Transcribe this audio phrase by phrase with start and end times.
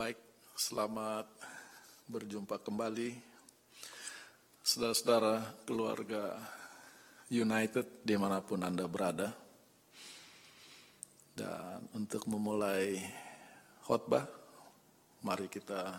[0.00, 0.16] Baik,
[0.56, 1.28] selamat
[2.08, 3.20] berjumpa kembali
[4.64, 6.40] saudara-saudara keluarga
[7.28, 9.28] United di mana pun Anda berada.
[11.36, 12.96] Dan untuk memulai
[13.84, 14.24] khotbah,
[15.20, 15.92] mari kita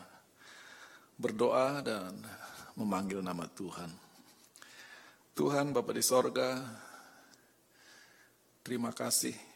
[1.22, 2.26] berdoa dan
[2.74, 3.94] memanggil nama Tuhan.
[5.38, 6.58] Tuhan Bapa di sorga,
[8.66, 9.51] terima kasih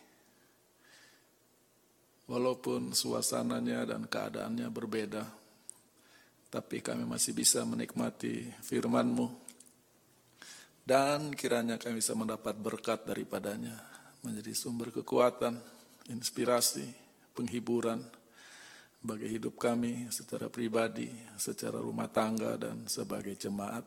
[2.25, 5.23] Walaupun suasananya dan keadaannya berbeda,
[6.49, 9.27] tapi kami masih bisa menikmati firman-Mu.
[10.85, 13.77] Dan kiranya kami bisa mendapat berkat daripadanya,
[14.25, 15.57] menjadi sumber kekuatan,
[16.09, 16.85] inspirasi,
[17.33, 18.01] penghiburan
[19.05, 23.85] bagi hidup kami secara pribadi, secara rumah tangga, dan sebagai jemaat.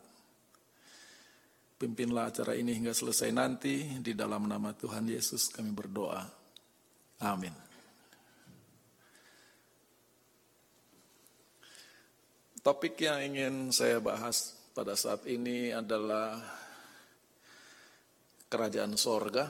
[1.78, 6.23] Pimpinlah acara ini hingga selesai nanti, di dalam nama Tuhan Yesus kami berdoa.
[7.23, 7.67] Amin.
[12.59, 16.42] Topik yang ingin saya bahas pada saat ini adalah
[18.51, 19.47] kerajaan sorga.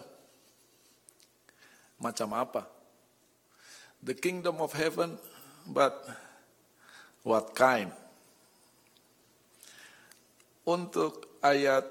[2.04, 2.68] Macam apa?
[4.04, 5.16] The kingdom of heaven,
[5.64, 5.96] but
[7.24, 7.88] what kind?
[10.68, 11.88] Untuk ayat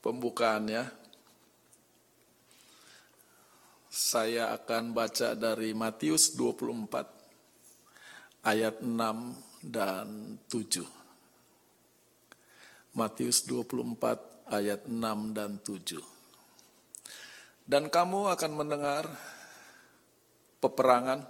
[0.00, 0.88] pembukaannya,
[3.92, 10.82] saya akan baca dari Matius 24 ayat 6 dan 7.
[12.94, 16.02] Matius 24 ayat 6 dan 7.
[17.68, 19.04] Dan kamu akan mendengar
[20.58, 21.22] peperangan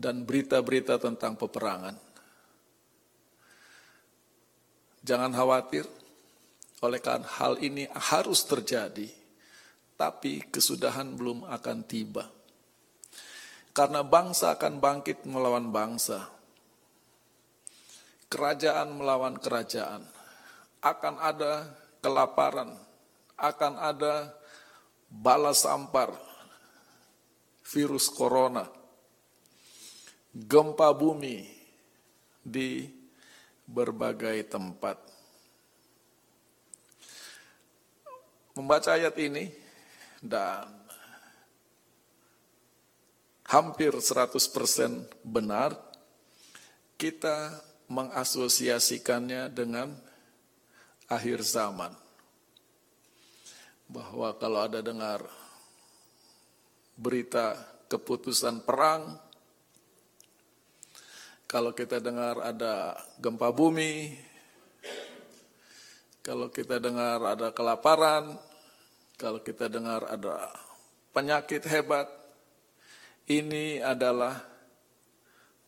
[0.00, 1.92] dan berita-berita tentang peperangan.
[5.04, 5.84] Jangan khawatir,
[6.80, 9.08] oleh karena hal ini harus terjadi,
[10.00, 12.24] tapi kesudahan belum akan tiba.
[13.76, 16.39] Karena bangsa akan bangkit melawan bangsa,
[18.30, 20.06] kerajaan melawan kerajaan.
[20.80, 21.68] Akan ada
[22.00, 22.72] kelaparan,
[23.36, 24.32] akan ada
[25.12, 26.16] balas sampar,
[27.68, 28.64] virus corona,
[30.32, 31.44] gempa bumi
[32.40, 32.88] di
[33.68, 34.96] berbagai tempat.
[38.56, 39.52] Membaca ayat ini
[40.24, 40.64] dan
[43.44, 44.32] hampir 100%
[45.20, 45.76] benar,
[46.96, 49.90] kita mengasosiasikannya dengan
[51.10, 51.90] akhir zaman.
[53.90, 55.26] Bahwa kalau ada dengar
[56.94, 57.58] berita
[57.90, 59.18] keputusan perang,
[61.50, 64.14] kalau kita dengar ada gempa bumi,
[66.22, 68.38] kalau kita dengar ada kelaparan,
[69.18, 70.46] kalau kita dengar ada
[71.10, 72.06] penyakit hebat,
[73.26, 74.38] ini adalah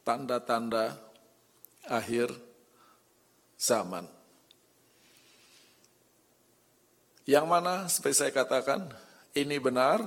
[0.07, 1.12] tanda-tanda
[1.87, 2.31] akhir
[3.59, 4.07] zaman.
[7.23, 8.91] Yang mana seperti saya katakan,
[9.39, 10.03] ini benar,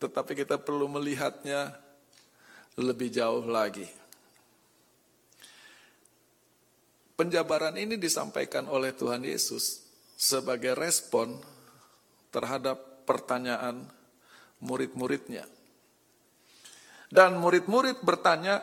[0.00, 1.76] tetapi kita perlu melihatnya
[2.80, 3.86] lebih jauh lagi.
[7.14, 9.86] Penjabaran ini disampaikan oleh Tuhan Yesus
[10.18, 11.38] sebagai respon
[12.34, 13.86] terhadap pertanyaan
[14.58, 15.46] murid-muridnya.
[17.14, 18.58] Dan murid-murid bertanya,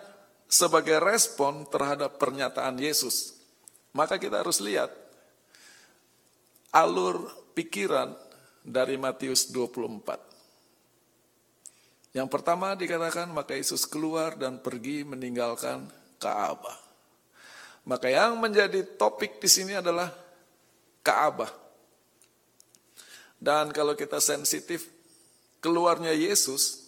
[0.52, 3.40] sebagai respon terhadap pernyataan Yesus.
[3.96, 4.92] Maka kita harus lihat
[6.76, 8.12] alur pikiran
[8.60, 12.12] dari Matius 24.
[12.12, 15.88] Yang pertama dikatakan maka Yesus keluar dan pergi meninggalkan
[16.20, 16.76] Ka'bah.
[17.88, 20.12] Maka yang menjadi topik di sini adalah
[21.00, 21.48] Ka'bah.
[23.42, 24.86] Dan kalau kita sensitif,
[25.64, 26.81] keluarnya Yesus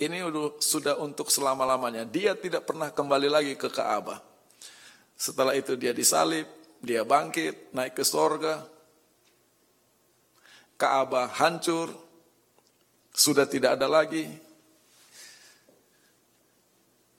[0.00, 0.24] ini
[0.58, 2.08] sudah untuk selama-lamanya.
[2.08, 4.24] Dia tidak pernah kembali lagi ke Ka'bah.
[5.12, 6.48] Setelah itu dia disalib,
[6.80, 8.64] dia bangkit, naik ke sorga.
[10.80, 11.92] Ka'bah hancur,
[13.12, 14.24] sudah tidak ada lagi.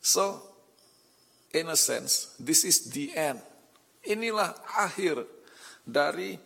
[0.02, 0.42] So,
[1.54, 3.38] in a sense, this is the end.
[4.02, 5.22] Inilah akhir
[5.86, 6.42] dari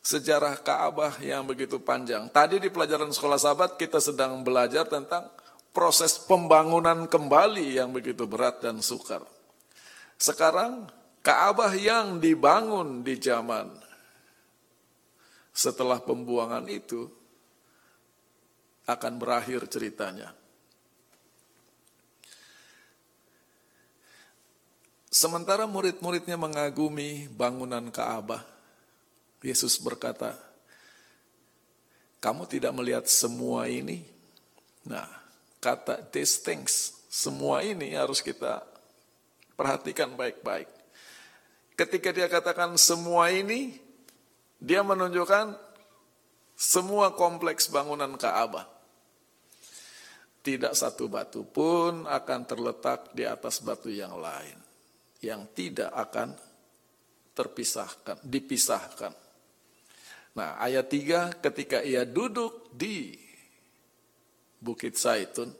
[0.00, 2.32] sejarah Ka'bah yang begitu panjang.
[2.32, 5.41] Tadi di pelajaran sekolah sahabat kita sedang belajar tentang
[5.72, 9.24] proses pembangunan kembali yang begitu berat dan sukar.
[10.20, 10.86] Sekarang
[11.24, 13.72] Ka'bah yang dibangun di zaman
[15.52, 17.08] setelah pembuangan itu
[18.88, 20.34] akan berakhir ceritanya.
[25.12, 28.42] Sementara murid-muridnya mengagumi bangunan Ka'bah,
[29.44, 30.34] Yesus berkata,
[32.18, 34.02] "Kamu tidak melihat semua ini?"
[34.88, 35.21] Nah,
[35.62, 38.64] kata these things, Semua ini harus kita
[39.52, 40.64] perhatikan baik-baik.
[41.76, 43.76] Ketika dia katakan semua ini,
[44.56, 45.52] dia menunjukkan
[46.56, 48.64] semua kompleks bangunan Ka'bah.
[50.40, 54.56] Tidak satu batu pun akan terletak di atas batu yang lain.
[55.20, 56.32] Yang tidak akan
[57.36, 59.12] terpisahkan, dipisahkan.
[60.32, 63.20] Nah, ayat 3 ketika ia duduk di
[64.62, 65.50] Bukit Saitun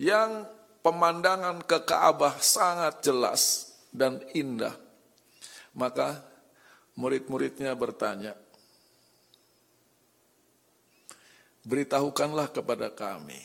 [0.00, 0.48] yang
[0.80, 4.72] pemandangan ke Ka'bah sangat jelas dan indah.
[5.76, 6.24] Maka
[6.96, 8.32] murid-muridnya bertanya,
[11.68, 13.38] beritahukanlah kepada kami,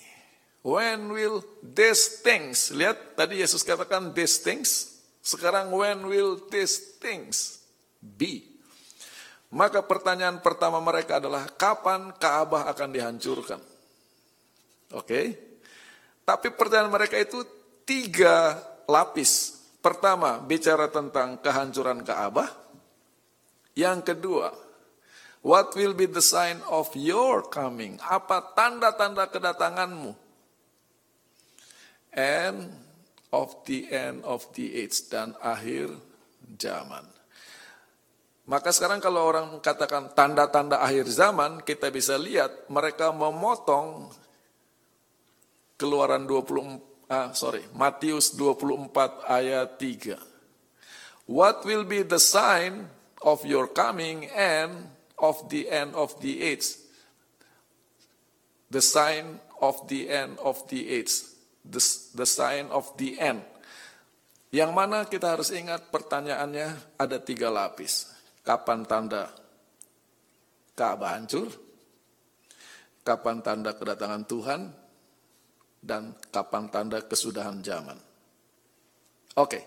[0.64, 7.62] when will these things, lihat tadi Yesus katakan these things, sekarang when will these things
[8.00, 8.48] be?
[9.54, 13.73] Maka pertanyaan pertama mereka adalah kapan Ka'bah akan dihancurkan?
[14.94, 15.36] Oke.
[16.24, 17.44] Tapi pertanyaan mereka itu
[17.84, 18.58] tiga
[18.88, 19.60] lapis.
[19.84, 22.48] Pertama, bicara tentang kehancuran Ka'bah.
[23.76, 24.56] Yang kedua,
[25.44, 28.00] what will be the sign of your coming?
[28.00, 30.16] Apa tanda-tanda kedatanganmu?
[32.14, 32.72] And
[33.34, 35.90] of the end of the age dan akhir
[36.56, 37.04] zaman.
[38.46, 44.14] Maka sekarang kalau orang katakan tanda-tanda akhir zaman, kita bisa lihat mereka memotong
[45.84, 50.16] keluaran 20, ah, sorry, Matius 24 ayat 3.
[51.28, 52.88] What will be the sign
[53.20, 54.88] of your coming and
[55.20, 56.80] of the end of the age?
[58.72, 61.28] The sign of the end of the age.
[61.68, 61.84] The,
[62.16, 63.44] the sign of the end.
[64.56, 68.08] Yang mana kita harus ingat pertanyaannya ada tiga lapis.
[68.44, 69.32] Kapan tanda
[70.76, 71.52] Ka'bah hancur?
[73.04, 74.83] Kapan tanda kedatangan Tuhan?
[75.84, 78.00] Dan kapan tanda kesudahan zaman?
[79.36, 79.60] Oke.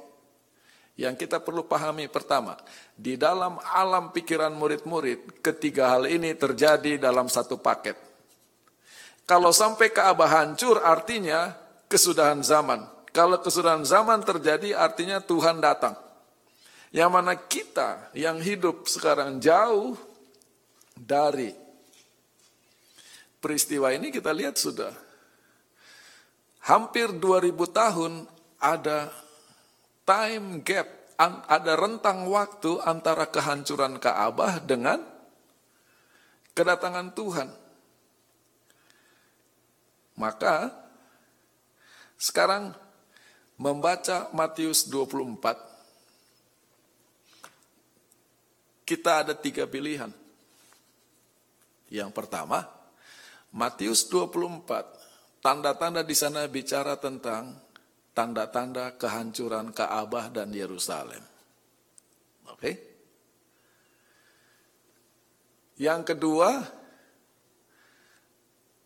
[0.96, 2.56] Yang kita perlu pahami pertama,
[2.96, 8.00] di dalam alam pikiran murid-murid, ketiga hal ini terjadi dalam satu paket.
[9.28, 11.52] Kalau sampai Ka'bah hancur artinya
[11.84, 12.80] kesudahan zaman.
[13.12, 16.00] Kalau kesudahan zaman terjadi artinya Tuhan datang.
[16.96, 20.00] Yang mana kita yang hidup sekarang jauh
[20.96, 21.52] dari
[23.36, 25.05] peristiwa ini kita lihat sudah
[26.66, 28.12] hampir 2000 tahun
[28.58, 29.14] ada
[30.02, 30.90] time gap,
[31.46, 34.98] ada rentang waktu antara kehancuran Ka'bah dengan
[36.58, 37.48] kedatangan Tuhan.
[40.16, 40.72] Maka
[42.16, 42.72] sekarang
[43.60, 45.66] membaca Matius 24
[48.88, 50.08] kita ada tiga pilihan.
[51.92, 52.64] Yang pertama,
[53.52, 54.95] Matius 24,
[55.46, 57.54] tanda-tanda di sana bicara tentang
[58.10, 61.22] tanda-tanda kehancuran Ka'bah dan Yerusalem.
[62.50, 62.70] Oke?
[65.78, 66.50] Yang kedua,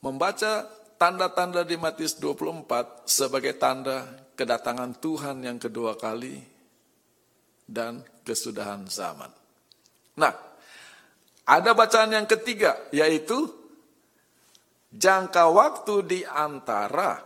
[0.05, 0.69] membaca
[1.01, 6.45] tanda-tanda di Matius 24 sebagai tanda kedatangan Tuhan yang kedua kali
[7.65, 9.33] dan kesudahan zaman.
[10.21, 10.37] Nah,
[11.49, 13.60] ada bacaan yang ketiga, yaitu
[14.91, 17.23] jangka waktu di antara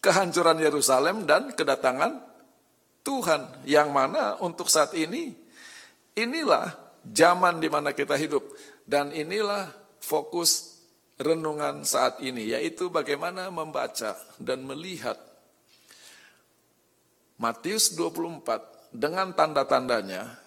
[0.00, 2.20] kehancuran Yerusalem dan kedatangan
[3.04, 3.68] Tuhan.
[3.68, 5.32] Yang mana untuk saat ini,
[6.16, 6.72] inilah
[7.04, 8.44] zaman di mana kita hidup.
[8.84, 10.76] Dan inilah fokus
[11.16, 15.16] renungan saat ini, yaitu bagaimana membaca dan melihat
[17.40, 20.38] Matius 24 dengan tanda-tandanya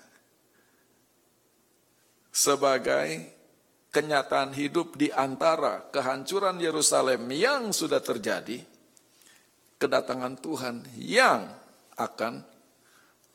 [2.31, 3.36] sebagai
[3.97, 8.61] kenyataan hidup di antara kehancuran Yerusalem yang sudah terjadi,
[9.81, 11.49] kedatangan Tuhan yang
[11.97, 12.45] akan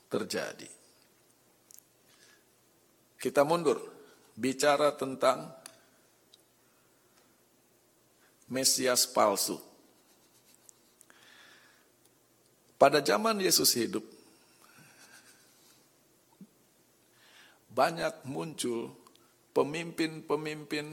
[0.07, 0.71] terjadi.
[3.19, 3.83] Kita mundur,
[4.39, 5.51] bicara tentang
[8.47, 9.59] Mesias palsu.
[12.79, 14.07] Pada zaman Yesus hidup,
[17.75, 19.02] banyak muncul
[19.53, 20.87] pemimpin-pemimpin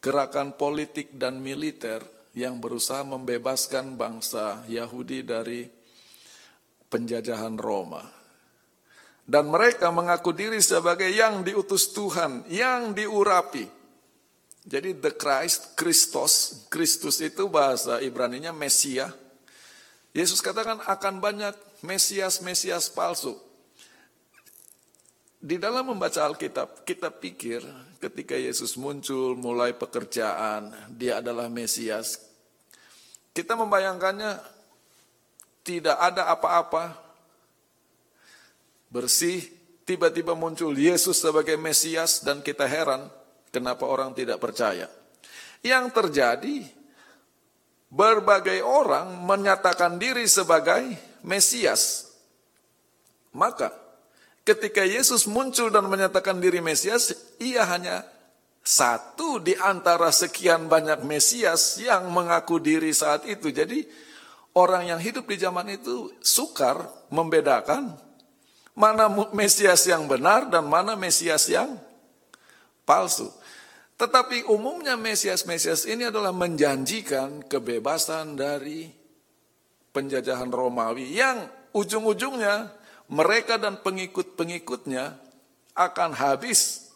[0.00, 2.04] gerakan politik dan militer
[2.36, 5.64] yang berusaha membebaskan bangsa Yahudi dari
[6.92, 8.04] penjajahan Roma.
[9.26, 13.66] Dan mereka mengaku diri sebagai yang diutus Tuhan, yang diurapi.
[14.66, 19.10] Jadi the Christ, Kristus, Kristus itu bahasa Ibraninya Mesia.
[20.14, 23.45] Yesus katakan akan banyak Mesias-Mesias palsu.
[25.46, 27.62] Di dalam membaca Alkitab, kita pikir
[28.02, 32.18] ketika Yesus muncul, mulai pekerjaan, dia adalah Mesias.
[33.30, 34.42] kita membayangkannya
[35.62, 36.98] tidak ada apa-apa
[38.90, 39.38] bersih,
[39.86, 43.06] tiba-tiba muncul Yesus sebagai Mesias dan kita heran
[43.54, 44.90] kenapa orang tidak percaya.
[45.62, 46.66] Yang terjadi,
[47.86, 50.90] berbagai orang menyatakan diri sebagai
[51.22, 52.10] Mesias.
[53.30, 53.85] Maka
[54.46, 58.06] ketika Yesus muncul dan menyatakan diri Mesias, ia hanya
[58.62, 63.50] satu di antara sekian banyak Mesias yang mengaku diri saat itu.
[63.50, 63.82] Jadi
[64.54, 67.98] orang yang hidup di zaman itu sukar membedakan
[68.78, 71.74] mana Mesias yang benar dan mana Mesias yang
[72.86, 73.26] palsu.
[73.96, 78.92] Tetapi umumnya Mesias-Mesias ini adalah menjanjikan kebebasan dari
[79.96, 82.76] penjajahan Romawi yang ujung-ujungnya
[83.06, 85.14] mereka dan pengikut-pengikutnya
[85.76, 86.90] akan habis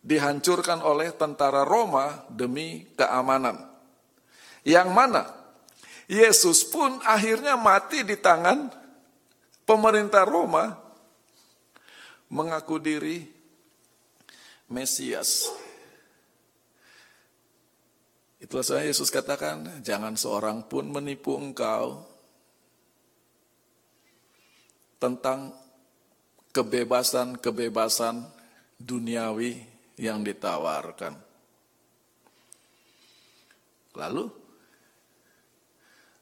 [0.00, 3.68] dihancurkan oleh tentara Roma demi keamanan.
[4.64, 5.22] Yang mana
[6.10, 8.72] Yesus pun akhirnya mati di tangan
[9.62, 10.74] pemerintah Roma
[12.26, 13.22] mengaku diri
[14.70, 15.50] Mesias.
[18.40, 22.09] Itulah saya Yesus katakan, jangan seorang pun menipu engkau
[25.00, 25.56] tentang
[26.52, 28.20] kebebasan-kebebasan
[28.76, 29.64] duniawi
[29.96, 31.16] yang ditawarkan.
[33.96, 34.30] Lalu,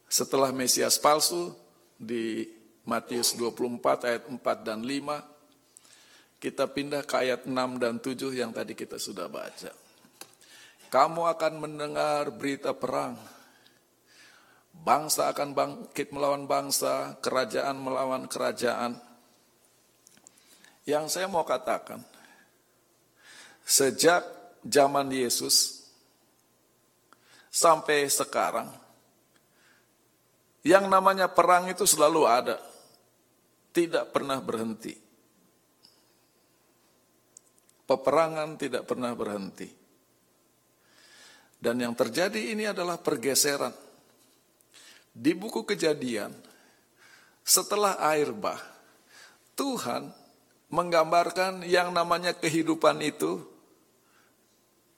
[0.08, 1.52] setelah Mesias palsu
[1.99, 2.49] di
[2.88, 8.73] Matius 24 ayat 4 dan 5, kita pindah ke ayat 6 dan 7 yang tadi
[8.73, 9.75] kita sudah baca.
[10.88, 13.18] Kamu akan mendengar berita perang.
[14.78, 18.97] Bangsa akan bangkit melawan bangsa, kerajaan melawan kerajaan.
[20.88, 22.00] Yang saya mau katakan,
[23.68, 24.25] Sejak
[24.64, 25.85] zaman Yesus
[27.52, 28.73] sampai sekarang,
[30.64, 32.56] yang namanya perang itu selalu ada,
[33.76, 34.97] tidak pernah berhenti.
[37.88, 39.68] Peperangan tidak pernah berhenti.
[41.58, 43.88] Dan yang terjadi ini adalah pergeseran.
[45.18, 46.30] Di buku kejadian,
[47.42, 48.62] setelah air bah,
[49.58, 50.14] Tuhan
[50.70, 53.42] menggambarkan yang namanya kehidupan itu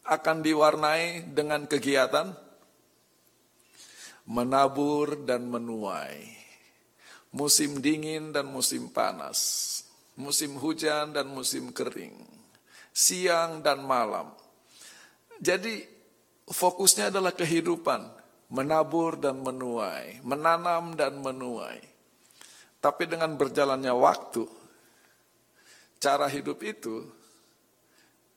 [0.04, 2.36] akan diwarnai dengan kegiatan
[4.28, 6.36] menabur dan menuai.
[7.32, 9.40] Musim dingin dan musim panas,
[10.20, 12.28] musim hujan dan musim kering,
[12.92, 14.36] siang dan malam.
[15.40, 15.80] Jadi
[16.44, 18.19] fokusnya adalah kehidupan,
[18.50, 21.78] menabur dan menuai, menanam dan menuai.
[22.80, 24.44] Tapi dengan berjalannya waktu,
[26.02, 27.06] cara hidup itu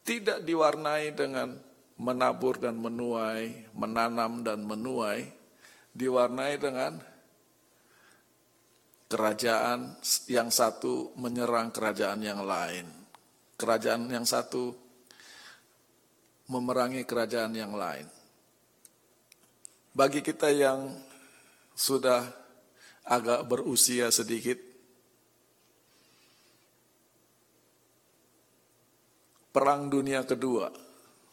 [0.04, 1.58] tidak diwarnai dengan
[1.98, 5.26] menabur dan menuai, menanam dan menuai,
[5.96, 7.00] diwarnai dengan
[9.08, 9.98] kerajaan
[10.30, 12.86] yang satu menyerang kerajaan yang lain.
[13.54, 14.76] Kerajaan yang satu
[16.52, 18.23] memerangi kerajaan yang lain.
[19.94, 20.90] Bagi kita yang
[21.78, 22.26] sudah
[23.06, 24.58] agak berusia sedikit,
[29.54, 30.74] Perang Dunia Kedua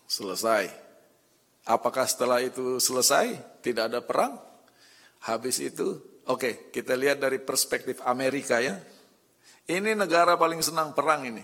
[0.05, 0.69] selesai.
[1.65, 3.33] Apakah setelah itu selesai?
[3.65, 4.37] Tidak ada perang?
[5.25, 5.97] Habis itu,
[6.29, 8.77] oke, okay, kita lihat dari perspektif Amerika ya.
[9.65, 11.41] Ini negara paling senang perang ini.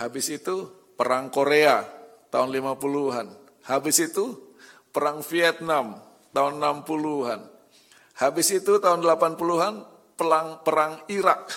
[0.00, 0.64] Habis itu
[0.96, 1.84] perang Korea
[2.32, 3.28] tahun 50-an.
[3.68, 4.41] Habis itu
[4.92, 5.98] perang Vietnam
[6.36, 7.40] tahun 60-an.
[8.20, 9.74] Habis itu tahun 80-an
[10.14, 11.50] perang perang Irak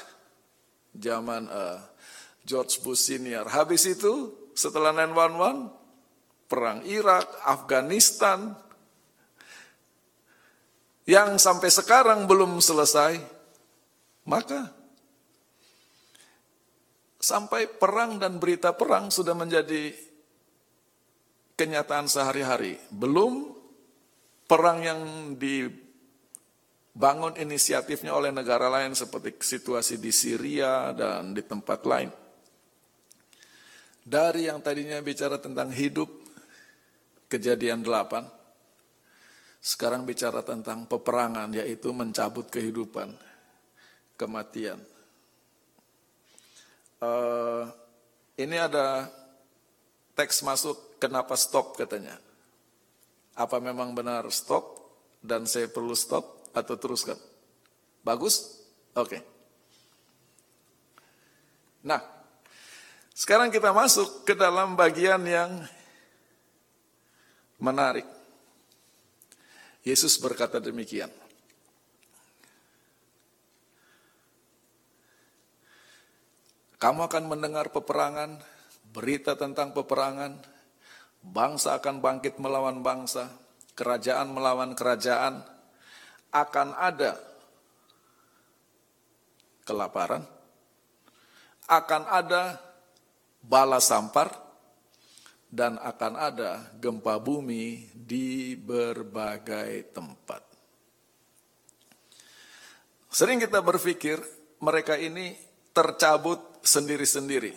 [0.96, 1.77] zaman uh,
[2.48, 3.46] George Bush Senior.
[3.51, 8.56] Habis itu setelah 911 perang Irak, Afghanistan
[11.06, 13.36] yang sampai sekarang belum selesai.
[14.25, 14.74] Maka
[17.22, 19.94] sampai perang dan berita perang sudah menjadi
[21.56, 22.78] kenyataan sehari-hari.
[22.92, 23.56] Belum
[24.46, 25.02] perang yang
[25.40, 32.12] dibangun inisiatifnya oleh negara lain seperti situasi di Syria dan di tempat lain.
[34.06, 36.06] Dari yang tadinya bicara tentang hidup,
[37.26, 38.30] kejadian delapan,
[39.66, 43.18] sekarang bicara tentang peperangan, yaitu mencabut kehidupan,
[44.14, 44.78] kematian.
[47.02, 47.66] Uh,
[48.38, 49.10] ini ada
[50.14, 52.18] teks masuk, kenapa stop katanya.
[53.38, 54.82] Apa memang benar stop
[55.22, 57.20] dan saya perlu stop atau teruskan?
[58.02, 58.66] Bagus?
[58.98, 59.10] Oke.
[59.14, 59.22] Okay.
[61.86, 62.02] Nah,
[63.14, 65.62] sekarang kita masuk ke dalam bagian yang
[67.62, 68.08] menarik.
[69.86, 71.14] Yesus berkata demikian.
[76.82, 78.42] Kamu akan mendengar peperangan,
[78.90, 80.55] berita tentang peperangan,
[81.25, 83.34] bangsa akan bangkit melawan bangsa,
[83.74, 85.41] kerajaan melawan kerajaan,
[86.29, 87.17] akan ada
[89.65, 90.22] kelaparan,
[91.65, 92.62] akan ada
[93.41, 94.29] bala sampar,
[95.50, 100.44] dan akan ada gempa bumi di berbagai tempat.
[103.08, 104.20] Sering kita berpikir
[104.60, 105.32] mereka ini
[105.72, 107.55] tercabut sendiri-sendiri.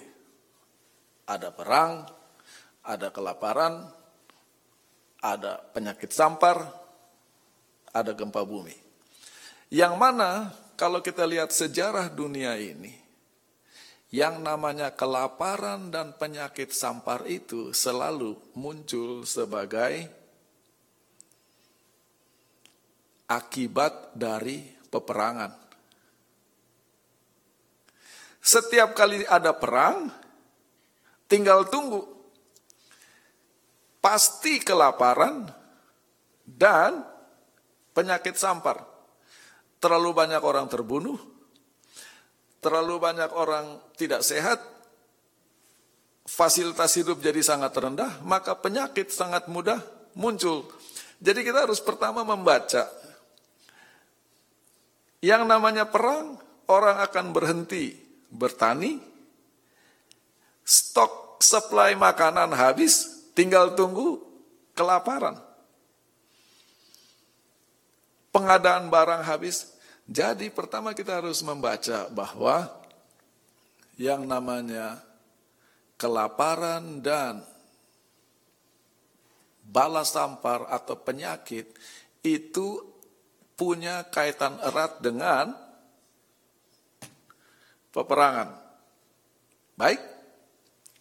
[1.27, 2.07] Ada perang,
[2.89, 3.85] ada kelaparan,
[5.21, 6.65] ada penyakit sampar,
[7.93, 8.73] ada gempa bumi.
[9.69, 12.97] Yang mana kalau kita lihat sejarah dunia ini,
[14.09, 20.09] yang namanya kelaparan dan penyakit sampar itu selalu muncul sebagai
[23.29, 25.53] akibat dari peperangan.
[28.41, 30.09] Setiap kali ada perang,
[31.29, 32.18] tinggal tunggu.
[33.99, 35.51] Pasti kelaparan
[36.47, 37.03] dan
[37.93, 38.87] penyakit sampar.
[39.79, 41.19] Terlalu banyak orang terbunuh,
[42.59, 44.59] terlalu banyak orang tidak sehat,
[46.27, 49.81] fasilitas hidup jadi sangat rendah, maka penyakit sangat mudah
[50.19, 50.67] muncul.
[51.19, 52.87] Jadi kita harus pertama membaca.
[55.19, 56.39] Yang namanya perang,
[56.71, 57.99] orang akan berhenti
[58.31, 59.03] bertani,
[60.63, 64.19] stok supply makanan habis, tinggal tunggu
[64.75, 65.39] kelaparan.
[68.35, 69.79] Pengadaan barang habis,
[70.11, 72.67] jadi pertama kita harus membaca bahwa
[73.95, 74.99] yang namanya
[75.95, 77.47] kelaparan dan
[79.63, 81.71] balas sampar atau penyakit
[82.27, 82.83] itu
[83.55, 85.55] punya kaitan erat dengan
[87.95, 88.55] peperangan.
[89.79, 90.01] Baik.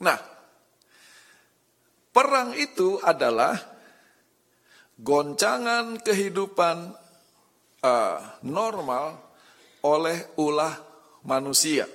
[0.01, 0.36] Nah,
[2.17, 3.53] perang itu adalah
[4.97, 6.89] goncangan kehidupan
[7.85, 9.21] uh, normal
[9.85, 10.73] oleh ulah
[11.21, 11.85] manusia.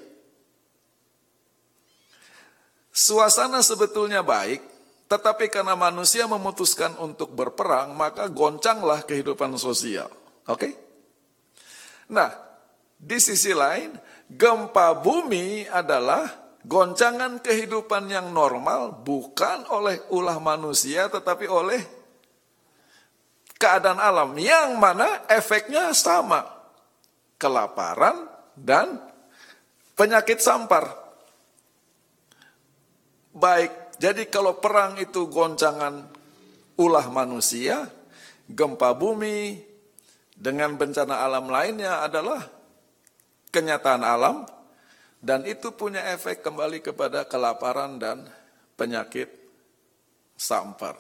[2.95, 4.63] Suasana sebetulnya baik,
[5.11, 10.07] tetapi karena manusia memutuskan untuk berperang, maka goncanglah kehidupan sosial.
[10.47, 10.71] Oke?
[10.71, 10.73] Okay?
[12.15, 12.31] Nah,
[12.95, 13.99] di sisi lain,
[14.31, 21.83] gempa bumi adalah goncangan kehidupan yang normal bukan oleh ulah manusia tetapi oleh
[23.59, 26.43] keadaan alam yang mana efeknya sama.
[27.39, 29.03] Kelaparan dan
[29.99, 30.87] penyakit sampar.
[33.35, 36.07] Baik, jadi kalau perang itu goncangan
[36.79, 37.91] ulah manusia,
[38.47, 39.59] gempa bumi
[40.39, 42.47] dengan bencana alam lainnya adalah
[43.51, 44.47] kenyataan alam
[45.23, 48.27] dan itu punya efek kembali kepada kelaparan dan
[48.75, 49.31] penyakit
[50.35, 50.99] sampar.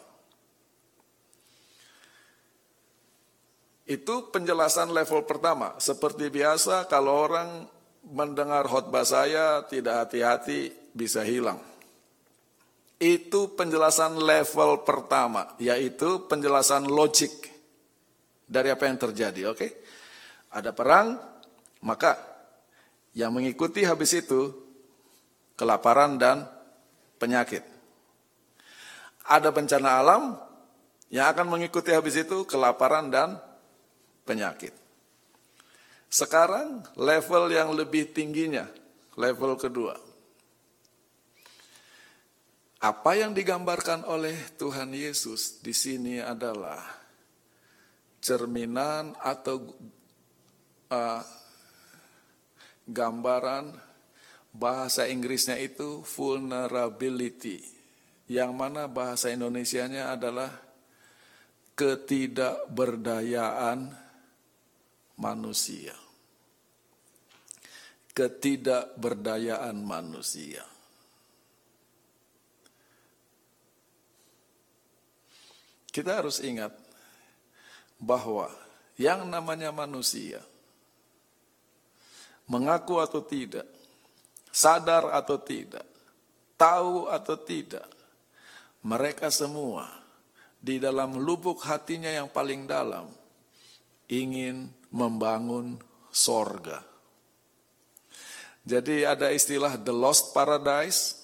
[3.82, 5.74] Itu penjelasan level pertama.
[5.82, 7.66] Seperti biasa kalau orang
[8.14, 11.58] mendengar khotbah saya tidak hati-hati bisa hilang.
[13.02, 17.50] Itu penjelasan level pertama, yaitu penjelasan logik
[18.46, 19.58] dari apa yang terjadi, oke?
[19.58, 19.70] Okay?
[20.54, 21.18] Ada perang,
[21.82, 22.31] maka
[23.12, 24.52] yang mengikuti habis itu
[25.56, 26.48] kelaparan dan
[27.20, 27.64] penyakit.
[29.22, 30.22] Ada bencana alam,
[31.12, 33.36] yang akan mengikuti habis itu kelaparan dan
[34.24, 34.72] penyakit.
[36.08, 38.68] Sekarang level yang lebih tingginya,
[39.16, 39.96] level kedua.
[42.82, 46.82] Apa yang digambarkan oleh Tuhan Yesus di sini adalah
[48.18, 49.70] cerminan atau
[50.90, 51.22] uh,
[52.92, 53.72] gambaran
[54.52, 57.64] bahasa Inggrisnya itu vulnerability,
[58.28, 60.52] yang mana bahasa Indonesianya adalah
[61.72, 63.96] ketidakberdayaan
[65.16, 65.96] manusia.
[68.12, 70.68] Ketidakberdayaan manusia.
[75.92, 76.72] Kita harus ingat
[78.00, 78.48] bahwa
[78.96, 80.40] yang namanya manusia
[82.50, 83.66] mengaku atau tidak,
[84.50, 85.86] sadar atau tidak,
[86.58, 87.86] tahu atau tidak,
[88.82, 89.86] mereka semua
[90.62, 93.10] di dalam lubuk hatinya yang paling dalam
[94.10, 95.78] ingin membangun
[96.12, 96.84] sorga.
[98.62, 101.18] Jadi ada istilah the lost paradise,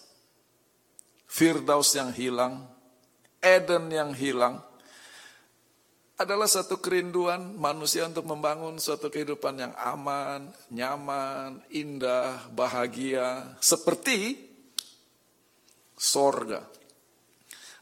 [1.29, 2.67] Firdaus yang hilang,
[3.39, 4.59] Eden yang hilang.
[6.19, 14.35] Adalah satu kerinduan manusia untuk membangun suatu kehidupan yang aman, nyaman, indah, bahagia, seperti
[15.95, 16.67] sorga.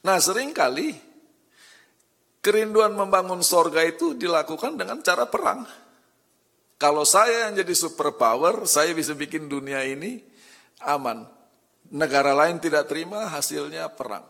[0.05, 0.93] Nah sering kali
[2.45, 5.65] kerinduan membangun sorga itu dilakukan dengan cara perang.
[6.77, 10.21] Kalau saya yang jadi superpower, saya bisa bikin dunia ini
[10.85, 11.25] aman.
[11.89, 14.29] Negara lain tidak terima, hasilnya perang.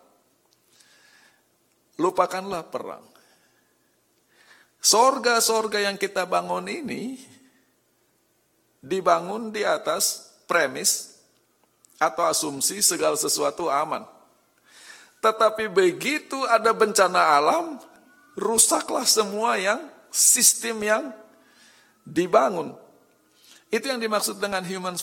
[1.99, 3.16] Lupakanlah perang
[4.87, 7.19] Sorga-sorga yang kita bangun ini
[8.79, 11.19] dibangun di atas premis
[11.99, 14.07] atau asumsi segala sesuatu aman.
[15.19, 17.83] Tetapi begitu ada bencana alam,
[18.39, 19.83] rusaklah semua yang
[20.15, 21.05] sistem yang
[22.07, 22.71] dibangun.
[23.75, 24.95] Itu yang dimaksud dengan human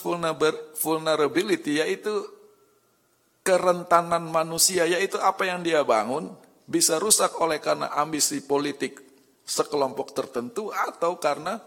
[0.80, 2.24] vulnerability, yaitu
[3.44, 6.32] kerentanan manusia, yaitu apa yang dia bangun
[6.64, 9.03] bisa rusak oleh karena ambisi politik
[9.44, 11.60] sekelompok tertentu atau karena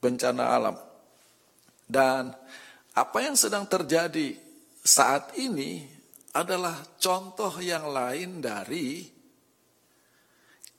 [0.00, 0.76] bencana alam.
[1.84, 2.32] Dan
[2.96, 4.34] apa yang sedang terjadi
[4.80, 5.84] saat ini
[6.32, 9.04] adalah contoh yang lain dari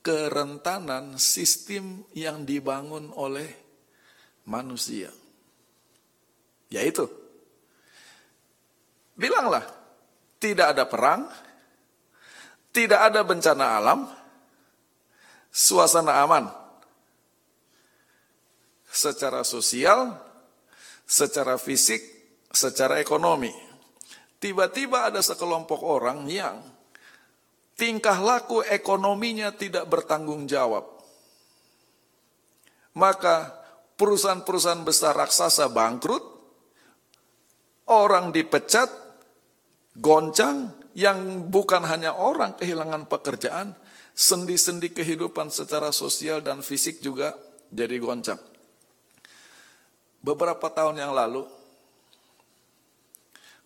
[0.02, 3.46] kerentanan sistem yang dibangun oleh
[4.50, 5.12] manusia.
[6.72, 7.06] Yaitu,
[9.14, 9.62] bilanglah,
[10.42, 11.28] tidak ada perang,
[12.74, 14.00] tidak ada bencana alam,
[15.52, 16.48] suasana aman.
[18.88, 20.16] Secara sosial,
[21.04, 22.00] secara fisik,
[22.48, 23.52] secara ekonomi.
[24.40, 26.58] Tiba-tiba ada sekelompok orang yang
[27.78, 30.88] tingkah laku ekonominya tidak bertanggung jawab.
[32.92, 33.48] Maka
[33.96, 36.20] perusahaan-perusahaan besar raksasa bangkrut,
[37.88, 38.92] orang dipecat,
[39.96, 43.72] goncang, yang bukan hanya orang kehilangan pekerjaan,
[44.12, 47.32] sendi-sendi kehidupan secara sosial dan fisik juga
[47.72, 48.40] jadi goncang.
[50.22, 51.48] Beberapa tahun yang lalu,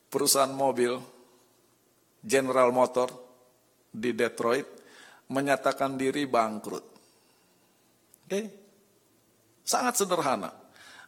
[0.09, 0.97] perusahaan mobil
[2.25, 3.13] General Motor
[3.93, 4.65] di Detroit
[5.29, 6.85] menyatakan diri bangkrut.
[8.27, 8.41] Oke,
[9.67, 10.51] sangat sederhana.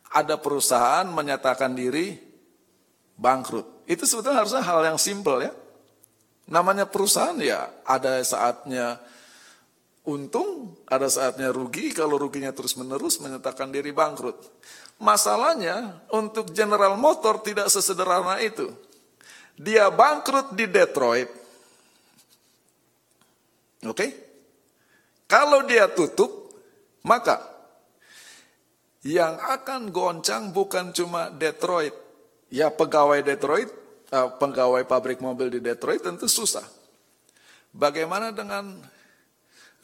[0.09, 2.17] Ada perusahaan menyatakan diri
[3.19, 3.89] bangkrut.
[3.89, 5.53] Itu sebetulnya harusnya hal yang simpel ya.
[6.49, 8.97] Namanya perusahaan ya ada saatnya
[10.09, 14.41] untung, ada saatnya rugi, kalau ruginya terus-menerus menyatakan diri bangkrut.
[14.99, 18.73] Masalahnya untuk General Motor tidak sesederhana itu.
[19.61, 21.29] Dia bangkrut di Detroit.
[23.85, 23.93] Oke?
[23.93, 24.11] Okay?
[25.29, 26.57] Kalau dia tutup,
[27.05, 27.37] maka
[29.05, 31.93] yang akan goncang bukan cuma Detroit.
[32.49, 33.69] Ya pegawai Detroit,
[34.09, 36.65] eh, pegawai pabrik mobil di Detroit tentu susah.
[37.77, 38.81] Bagaimana dengan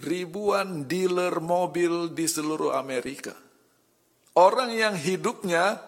[0.03, 3.35] ribuan dealer mobil di seluruh Amerika.
[4.35, 5.79] Orang yang hidupnya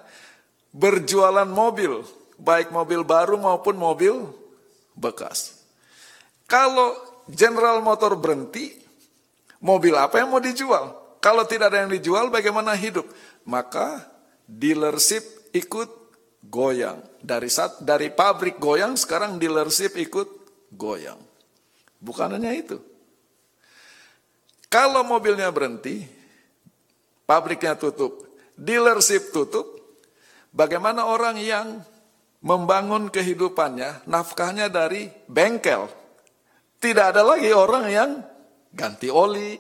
[0.71, 2.07] berjualan mobil,
[2.39, 4.15] baik mobil baru maupun mobil
[4.95, 5.67] bekas.
[6.47, 6.95] Kalau
[7.27, 8.71] General Motor berhenti,
[9.59, 10.95] mobil apa yang mau dijual?
[11.19, 13.03] Kalau tidak ada yang dijual, bagaimana hidup?
[13.43, 14.07] Maka
[14.47, 15.91] dealership ikut
[16.47, 17.03] goyang.
[17.19, 20.29] Dari saat, dari pabrik goyang, sekarang dealership ikut
[20.71, 21.19] goyang.
[21.99, 22.79] Bukan hanya itu.
[24.77, 26.05] Kalau mobilnya berhenti,
[27.25, 28.29] pabriknya tutup,
[28.61, 29.65] dealership tutup,
[30.53, 31.81] bagaimana orang yang
[32.45, 35.89] membangun kehidupannya, nafkahnya dari bengkel.
[36.77, 38.21] Tidak ada lagi orang yang
[38.77, 39.57] ganti oli,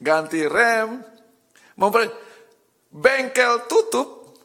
[0.00, 1.04] ganti rem,
[2.88, 4.40] bengkel tutup,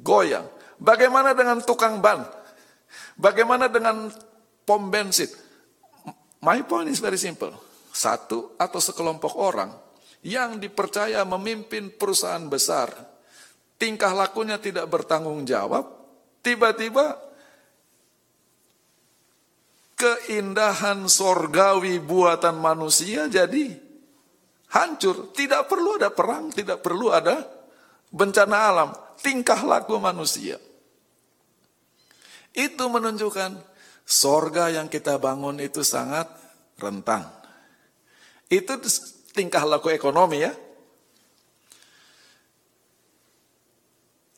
[0.00, 0.48] goyang.
[0.80, 2.24] Bagaimana dengan tukang ban?
[3.20, 4.08] Bagaimana dengan
[4.64, 5.28] pom bensin?
[6.40, 7.63] My point is very simple.
[7.94, 9.70] Satu atau sekelompok orang
[10.26, 12.90] yang dipercaya memimpin perusahaan besar,
[13.78, 15.86] tingkah lakunya tidak bertanggung jawab,
[16.42, 17.14] tiba-tiba
[19.94, 23.78] keindahan sorgawi buatan manusia jadi
[24.74, 25.30] hancur.
[25.30, 27.46] Tidak perlu ada perang, tidak perlu ada
[28.10, 28.90] bencana alam.
[29.22, 30.58] Tingkah laku manusia.
[32.50, 36.28] Itu menunjukkan Sorga yang kita bangun itu sangat
[36.76, 37.24] rentang.
[38.48, 38.76] Itu
[39.32, 40.52] tingkah laku ekonomi ya.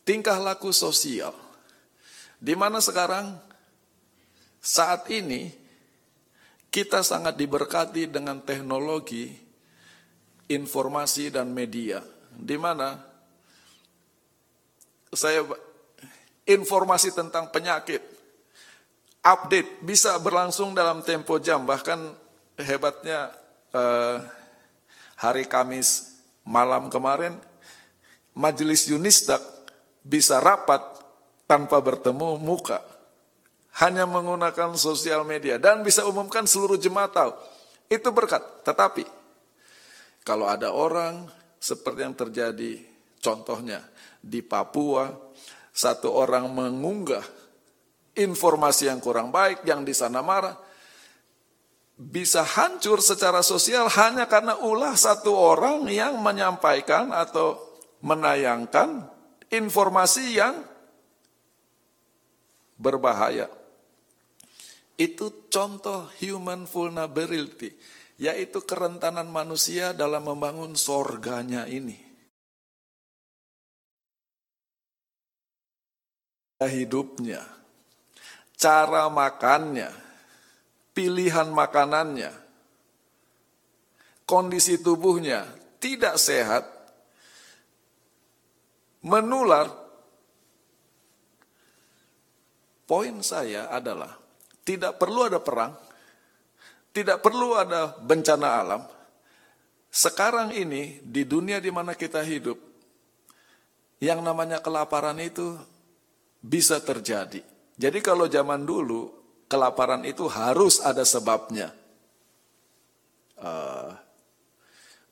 [0.06, 1.34] Tingkah laku sosial.
[2.38, 3.34] Di mana sekarang
[4.62, 5.50] saat ini
[6.70, 9.34] kita sangat diberkati dengan teknologi
[10.46, 11.98] informasi dan media.
[12.30, 13.00] Di mana
[15.10, 15.42] saya
[16.46, 18.04] informasi tentang penyakit
[19.26, 22.14] update bisa berlangsung dalam tempo jam bahkan
[22.54, 23.34] hebatnya
[23.76, 24.16] eh,
[25.20, 26.16] hari Kamis
[26.48, 27.36] malam kemarin
[28.32, 29.40] majelis Yunisdak
[30.00, 30.80] bisa rapat
[31.48, 32.80] tanpa bertemu muka.
[33.76, 37.32] Hanya menggunakan sosial media dan bisa umumkan seluruh jemaat tahu.
[37.92, 38.40] Itu berkat.
[38.64, 39.04] Tetapi
[40.24, 41.28] kalau ada orang
[41.60, 42.80] seperti yang terjadi
[43.20, 43.84] contohnya
[44.18, 45.12] di Papua,
[45.76, 47.22] satu orang mengunggah
[48.16, 50.56] informasi yang kurang baik yang di sana marah,
[51.96, 57.56] bisa hancur secara sosial hanya karena ulah satu orang yang menyampaikan atau
[58.04, 59.08] menayangkan
[59.48, 60.60] informasi yang
[62.76, 63.48] berbahaya.
[64.96, 67.72] Itu contoh human vulnerability,
[68.20, 71.96] yaitu kerentanan manusia dalam membangun sorganya ini.
[76.56, 77.44] Hidupnya,
[78.56, 79.92] cara makannya,
[80.96, 82.32] pilihan makanannya,
[84.24, 85.44] kondisi tubuhnya
[85.76, 86.64] tidak sehat,
[89.04, 89.84] menular.
[92.86, 94.14] Poin saya adalah
[94.62, 95.74] tidak perlu ada perang,
[96.94, 98.82] tidak perlu ada bencana alam.
[99.90, 102.56] Sekarang ini di dunia di mana kita hidup,
[103.98, 105.58] yang namanya kelaparan itu
[106.38, 107.42] bisa terjadi.
[107.74, 109.15] Jadi kalau zaman dulu
[109.46, 111.70] kelaparan itu harus ada sebabnya.
[113.36, 113.92] Uh,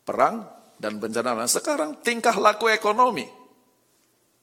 [0.05, 1.49] perang dan bencana alam.
[1.49, 3.29] Sekarang tingkah laku ekonomi,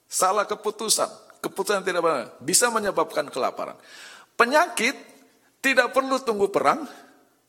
[0.10, 3.78] salah keputusan, keputusan tidak benar, bisa menyebabkan kelaparan.
[4.38, 4.98] Penyakit
[5.62, 6.90] tidak perlu tunggu perang,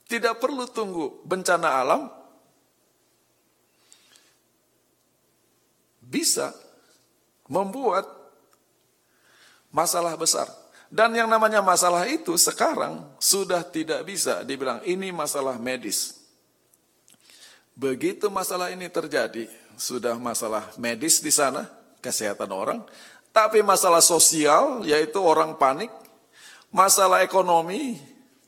[0.09, 2.09] tidak perlu tunggu bencana alam,
[6.05, 6.52] bisa
[7.48, 8.05] membuat
[9.72, 10.62] masalah besar.
[10.92, 16.20] Dan yang namanya masalah itu sekarang sudah tidak bisa dibilang ini masalah medis.
[17.72, 19.48] Begitu masalah ini terjadi,
[19.81, 21.64] sudah masalah medis di sana,
[22.05, 22.85] kesehatan orang,
[23.33, 25.88] tapi masalah sosial yaitu orang panik,
[26.68, 27.96] masalah ekonomi,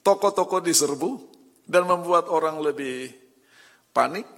[0.04, 1.24] toko-toko diserbu
[1.64, 3.08] dan membuat orang lebih
[3.96, 4.28] panik,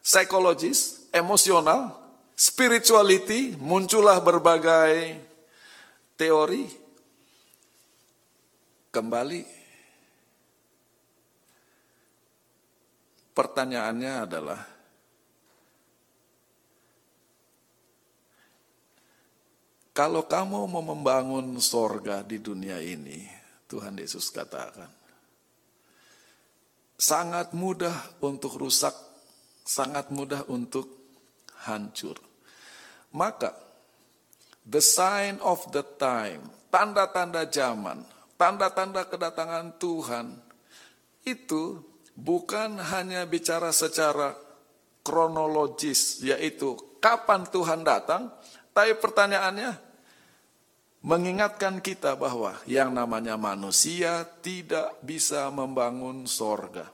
[0.00, 1.92] psikologis, emosional,
[2.32, 5.20] spirituality, muncullah berbagai
[6.16, 6.80] teori
[8.90, 9.46] Kembali,
[13.30, 14.60] pertanyaannya adalah,
[19.94, 23.30] kalau kamu mau membangun sorga di dunia ini,
[23.70, 24.90] Tuhan Yesus katakan,
[26.98, 27.94] sangat mudah
[28.26, 28.92] untuk rusak,
[29.62, 30.90] sangat mudah untuk
[31.62, 32.18] hancur.
[33.14, 33.54] Maka,
[34.66, 38.02] the sign of the time, tanda-tanda zaman,
[38.40, 40.32] tanda-tanda kedatangan Tuhan
[41.28, 41.84] itu
[42.16, 44.32] bukan hanya bicara secara
[45.04, 48.32] kronologis, yaitu kapan Tuhan datang,
[48.72, 49.76] tapi pertanyaannya
[51.04, 56.88] mengingatkan kita bahwa yang namanya manusia tidak bisa membangun sorga.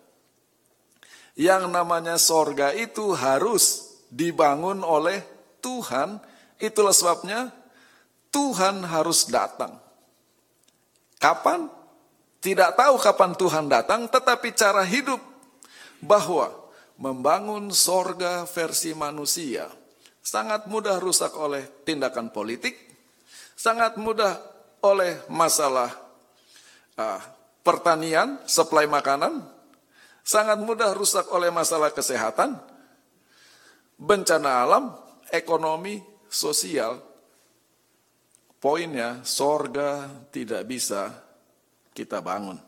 [1.39, 5.23] Yang namanya sorga itu harus dibangun oleh
[5.63, 6.19] Tuhan,
[6.59, 7.55] itulah sebabnya
[8.35, 9.86] Tuhan harus datang.
[11.17, 11.69] Kapan?
[12.41, 15.19] Tidak tahu kapan Tuhan datang, tetapi cara hidup
[15.99, 16.53] bahwa
[16.97, 19.69] membangun sorga versi manusia
[20.27, 22.75] sangat mudah rusak oleh tindakan politik,
[23.55, 24.35] sangat mudah
[24.83, 25.91] oleh masalah
[26.99, 27.21] uh,
[27.63, 29.47] pertanian, supply makanan,
[30.27, 32.59] sangat mudah rusak oleh masalah kesehatan,
[33.99, 34.95] bencana alam,
[35.31, 36.99] ekonomi, sosial,
[38.67, 41.15] Poinnya, sorga tidak bisa
[41.95, 42.59] kita bangun.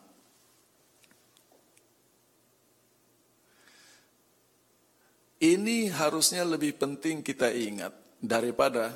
[5.43, 7.91] Ini harusnya lebih penting kita ingat
[8.23, 8.95] daripada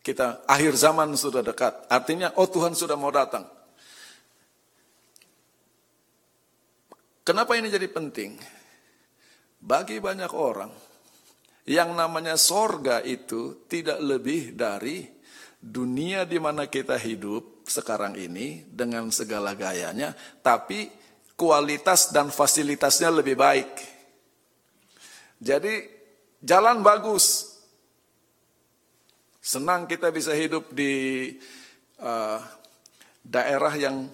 [0.00, 1.84] kita akhir zaman sudah dekat.
[1.92, 3.44] Artinya, oh Tuhan sudah mau datang.
[7.28, 8.40] Kenapa ini jadi penting?
[9.60, 10.72] Bagi banyak orang,
[11.68, 15.15] yang namanya sorga itu tidak lebih dari
[15.66, 20.86] dunia di mana kita hidup sekarang ini dengan segala gayanya, tapi
[21.34, 23.70] kualitas dan fasilitasnya lebih baik.
[25.42, 25.84] Jadi
[26.40, 27.58] jalan bagus.
[29.42, 31.30] Senang kita bisa hidup di
[32.02, 32.38] uh,
[33.22, 34.10] daerah yang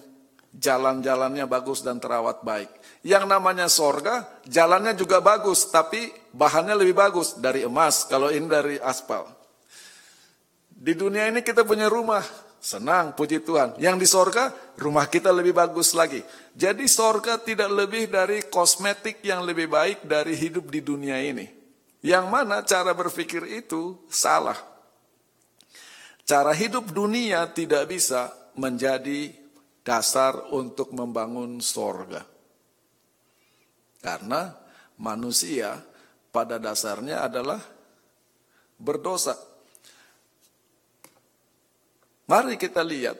[0.53, 2.69] jalan-jalannya bagus dan terawat baik.
[3.01, 8.77] Yang namanya sorga, jalannya juga bagus, tapi bahannya lebih bagus dari emas kalau ini dari
[8.77, 9.42] aspal.
[10.83, 12.19] Di dunia ini kita punya rumah
[12.59, 13.79] senang, puji Tuhan.
[13.79, 16.19] Yang di sorga, rumah kita lebih bagus lagi.
[16.51, 21.47] Jadi sorga tidak lebih dari kosmetik yang lebih baik dari hidup di dunia ini.
[22.03, 24.59] Yang mana cara berpikir itu salah.
[26.27, 29.31] Cara hidup dunia tidak bisa menjadi
[29.87, 32.27] dasar untuk membangun sorga.
[34.03, 34.51] Karena
[34.99, 35.79] manusia
[36.27, 37.63] pada dasarnya adalah
[38.75, 39.52] berdosa.
[42.23, 43.19] Mari kita lihat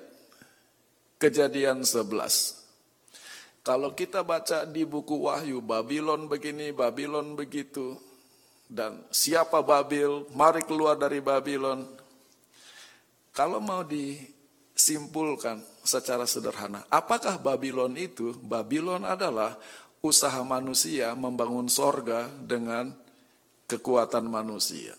[1.19, 2.63] kejadian 11.
[3.63, 7.99] Kalau kita baca di buku Wahyu, Babylon begini, Babylon begitu,
[8.71, 11.83] dan siapa Babil, mari keluar dari Babylon.
[13.35, 18.31] Kalau mau disimpulkan secara sederhana, apakah Babylon itu?
[18.39, 19.59] Babylon adalah
[19.99, 22.91] usaha manusia membangun sorga dengan
[23.67, 24.95] kekuatan manusia.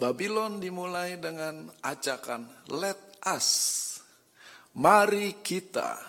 [0.00, 3.76] Babylon dimulai dengan ajakan let us.
[4.72, 6.00] Mari kita.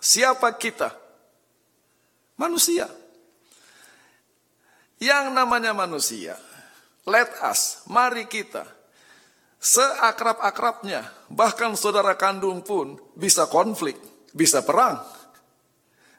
[0.00, 0.88] Siapa kita?
[2.40, 2.88] Manusia.
[4.96, 6.40] Yang namanya manusia.
[7.04, 7.84] Let us.
[7.92, 8.64] Mari kita.
[9.60, 11.04] Seakrab-akrabnya.
[11.28, 14.00] Bahkan saudara kandung pun bisa konflik.
[14.32, 15.20] Bisa perang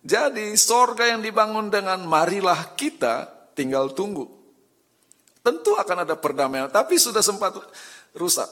[0.01, 4.25] jadi sorga yang dibangun dengan marilah kita tinggal tunggu.
[5.41, 7.58] Tentu akan ada perdamaian, tapi sudah sempat
[8.13, 8.45] rusak.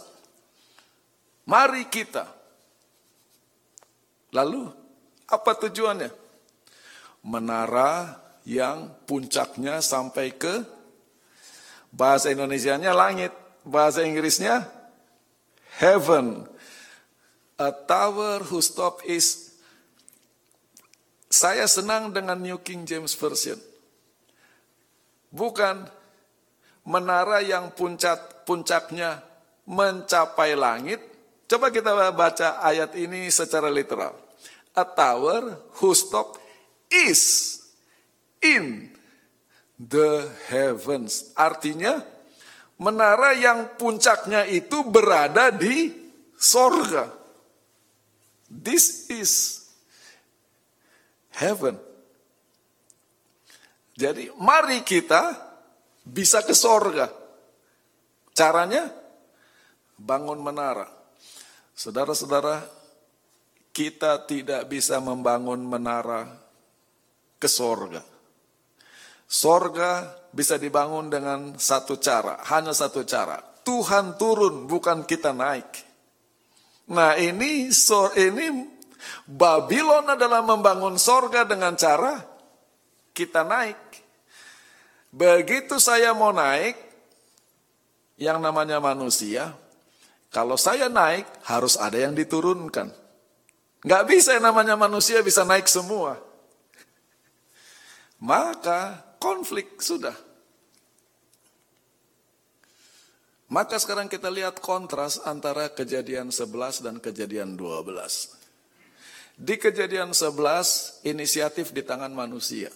[1.45, 2.25] Mari kita.
[4.33, 4.69] Lalu
[5.29, 6.09] apa tujuannya?
[7.25, 10.65] Menara yang puncaknya sampai ke
[11.93, 14.65] bahasa Indonesianya langit, bahasa Inggrisnya
[15.77, 16.49] heaven.
[17.59, 19.51] A tower whose top is
[21.29, 23.59] saya senang dengan New King James Version.
[25.29, 25.98] Bukan
[26.89, 29.21] menara yang puncak puncaknya
[29.69, 30.97] mencapai langit.
[31.45, 34.17] Coba kita baca ayat ini secara literal.
[34.73, 36.41] A tower whose top
[36.89, 37.57] is
[38.41, 38.89] in
[39.77, 41.29] the heavens.
[41.37, 42.01] Artinya
[42.81, 45.93] menara yang puncaknya itu berada di
[46.33, 47.13] sorga.
[48.49, 49.61] This is
[51.37, 51.77] heaven.
[53.93, 55.48] Jadi mari kita
[56.09, 57.09] bisa ke sorga.
[58.33, 58.89] Caranya
[59.99, 60.87] bangun menara.
[61.77, 62.65] Saudara-saudara,
[63.71, 66.27] kita tidak bisa membangun menara
[67.39, 68.03] ke sorga.
[69.29, 73.37] Sorga bisa dibangun dengan satu cara, hanya satu cara.
[73.61, 75.69] Tuhan turun, bukan kita naik.
[76.89, 78.65] Nah ini so, ini
[79.29, 82.17] Babylon adalah membangun sorga dengan cara
[83.13, 83.88] kita naik.
[85.09, 86.77] Begitu saya mau naik,
[88.19, 89.55] yang namanya manusia,
[90.29, 92.93] kalau saya naik harus ada yang diturunkan.
[93.81, 96.19] Gak bisa yang namanya manusia bisa naik semua.
[98.19, 100.13] Maka konflik sudah.
[103.49, 108.37] Maka sekarang kita lihat kontras antara kejadian 11 dan kejadian 12.
[109.39, 112.69] Di kejadian 11, inisiatif di tangan manusia.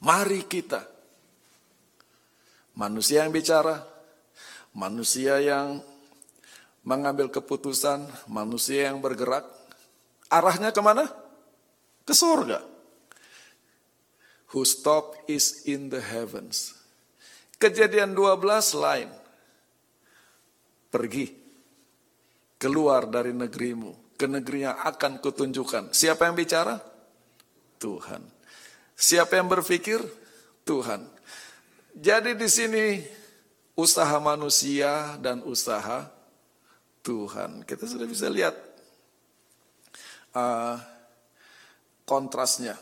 [0.00, 0.95] Mari kita.
[2.76, 3.80] Manusia yang bicara,
[4.76, 5.80] manusia yang
[6.84, 9.48] mengambil keputusan, manusia yang bergerak.
[10.28, 11.08] Arahnya ke mana?
[12.04, 12.60] Ke surga.
[14.52, 16.76] Whose top is in the heavens.
[17.56, 18.44] Kejadian 12
[18.76, 19.08] lain.
[20.92, 21.32] Pergi.
[22.60, 25.92] Keluar dari negerimu ke negeri yang akan kutunjukkan.
[25.92, 26.80] Siapa yang bicara?
[27.76, 28.22] Tuhan.
[28.96, 30.00] Siapa yang berpikir?
[30.64, 31.04] Tuhan.
[31.96, 33.00] Jadi di sini
[33.72, 36.04] usaha manusia dan usaha
[37.00, 37.64] Tuhan.
[37.64, 38.52] Kita sudah bisa lihat
[40.36, 40.76] uh,
[42.04, 42.76] kontrasnya.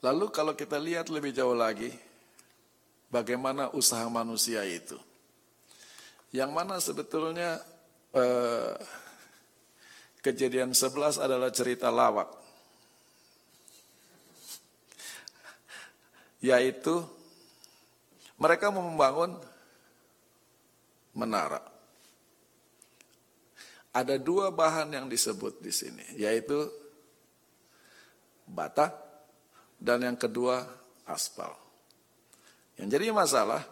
[0.00, 1.92] Lalu kalau kita lihat lebih jauh lagi,
[3.12, 4.96] bagaimana usaha manusia itu.
[6.32, 7.60] Yang mana sebetulnya
[8.16, 8.72] eh,
[10.20, 12.28] kejadian 11 adalah cerita lawak.
[16.40, 17.04] Yaitu
[18.40, 19.36] mereka membangun
[21.12, 21.60] menara.
[23.90, 26.70] Ada dua bahan yang disebut di sini, yaitu
[28.46, 28.94] bata
[29.76, 30.62] dan yang kedua
[31.04, 31.52] aspal.
[32.78, 33.66] Yang jadi masalah,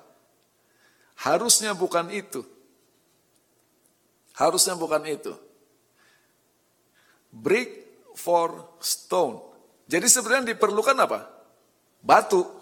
[1.23, 2.43] harusnya bukan itu.
[4.37, 5.48] Harusnya bukan itu.
[7.31, 7.71] Brick
[8.17, 9.41] for stone.
[9.89, 11.21] Jadi sebenarnya diperlukan apa?
[12.03, 12.57] Batu.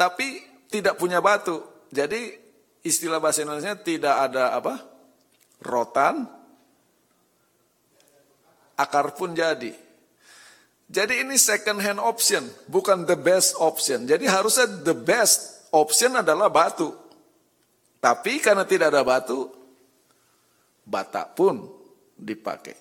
[0.00, 0.40] tapi
[0.72, 1.60] tidak punya batu.
[1.92, 2.32] Jadi
[2.80, 4.80] istilah bahasa Indonesia tidak ada apa?
[5.60, 6.24] Rotan,
[8.80, 9.76] akar pun jadi.
[10.90, 14.08] Jadi ini second hand option, bukan the best option.
[14.08, 16.90] Jadi harusnya the best option adalah batu.
[18.00, 19.52] Tapi karena tidak ada batu,
[20.82, 21.68] bata pun
[22.16, 22.74] dipakai.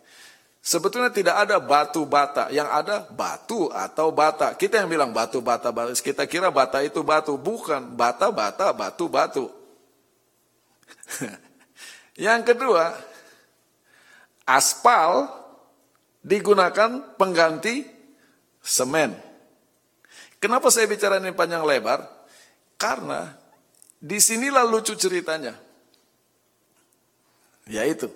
[0.70, 4.54] Sebetulnya tidak ada batu bata, yang ada batu atau bata.
[4.54, 5.98] Kita yang bilang batu bata, bata.
[5.98, 9.50] kita kira bata itu batu, bukan bata bata batu batu.
[12.30, 12.94] yang kedua,
[14.46, 15.26] aspal
[16.22, 17.90] digunakan pengganti
[18.62, 19.18] semen.
[20.38, 22.06] Kenapa saya bicara ini panjang lebar?
[22.78, 23.34] Karena
[23.98, 25.58] di sinilah lucu ceritanya.
[27.66, 28.14] Yaitu,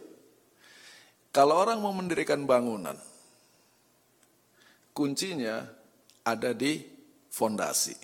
[1.33, 2.93] kalau orang mau mendirikan bangunan,
[4.93, 5.65] kuncinya
[6.21, 6.77] ada di
[7.33, 7.97] fondasi.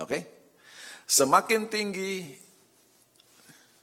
[0.00, 0.24] Oke?
[1.04, 2.24] Semakin tinggi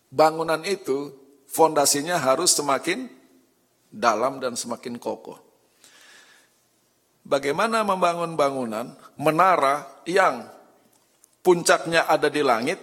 [0.09, 1.13] bangunan itu,
[1.45, 3.05] fondasinya harus semakin
[3.93, 5.37] dalam dan semakin kokoh.
[7.25, 10.49] Bagaimana membangun bangunan, menara yang
[11.45, 12.81] puncaknya ada di langit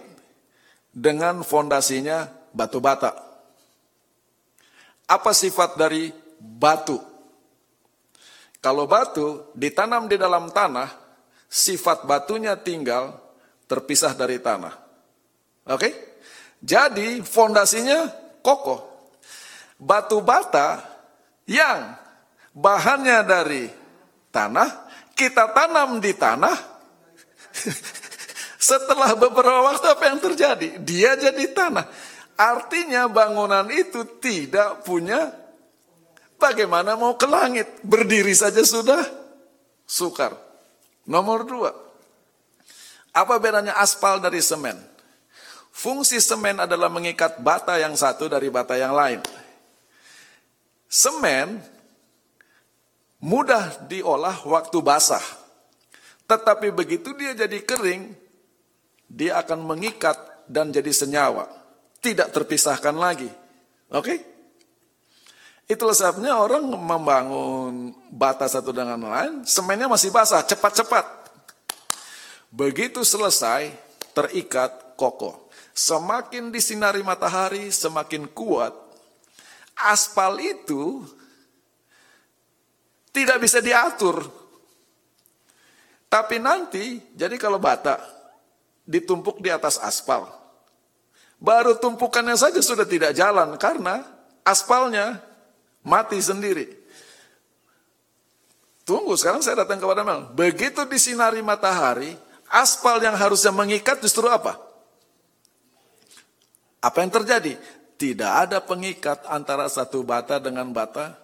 [0.91, 3.32] dengan fondasinya batu bata.
[5.13, 6.09] Apa sifat dari
[6.41, 6.97] batu?
[8.57, 10.89] Kalau batu ditanam di dalam tanah,
[11.45, 13.21] sifat batunya tinggal
[13.69, 14.73] terpisah dari tanah.
[15.69, 16.17] Oke?
[16.57, 18.09] Jadi fondasinya
[18.41, 18.89] kokoh.
[19.77, 20.81] Batu bata
[21.45, 21.93] yang
[22.55, 23.69] bahannya dari
[24.33, 26.57] tanah, kita tanam di tanah,
[28.71, 30.67] setelah beberapa waktu apa yang terjadi?
[30.81, 31.85] Dia jadi tanah.
[32.43, 35.31] Artinya bangunan itu tidak punya
[36.35, 37.79] bagaimana mau ke langit.
[37.87, 38.99] Berdiri saja sudah
[39.87, 40.35] sukar.
[41.07, 41.71] Nomor dua,
[43.15, 44.75] apa bedanya aspal dari semen?
[45.71, 49.23] Fungsi semen adalah mengikat bata yang satu dari bata yang lain.
[50.91, 51.63] Semen
[53.23, 55.23] mudah diolah waktu basah.
[56.27, 58.11] Tetapi begitu dia jadi kering,
[59.07, 60.19] dia akan mengikat
[60.51, 61.62] dan jadi senyawa.
[62.03, 63.31] Tidak terpisahkan lagi.
[63.87, 64.03] Oke?
[64.03, 64.19] Okay?
[65.63, 71.07] Itulah sebabnya orang membangun bata satu dengan lain, semennya masih basah, cepat-cepat.
[72.51, 73.71] Begitu selesai,
[74.11, 75.47] terikat kokoh.
[75.71, 78.75] Semakin disinari matahari, semakin kuat
[79.79, 81.01] aspal itu
[83.09, 84.21] tidak bisa diatur.
[86.11, 87.97] Tapi nanti, jadi kalau bata
[88.85, 90.29] ditumpuk di atas aspal,
[91.43, 94.07] baru tumpukannya saja sudah tidak jalan karena
[94.47, 95.19] aspalnya
[95.83, 96.71] mati sendiri.
[98.87, 100.31] Tunggu, sekarang saya datang kepada Mel.
[100.35, 102.15] Begitu disinari matahari,
[102.51, 104.59] aspal yang harusnya mengikat justru apa?
[106.83, 107.55] Apa yang terjadi?
[107.95, 111.15] Tidak ada pengikat antara satu bata dengan bata.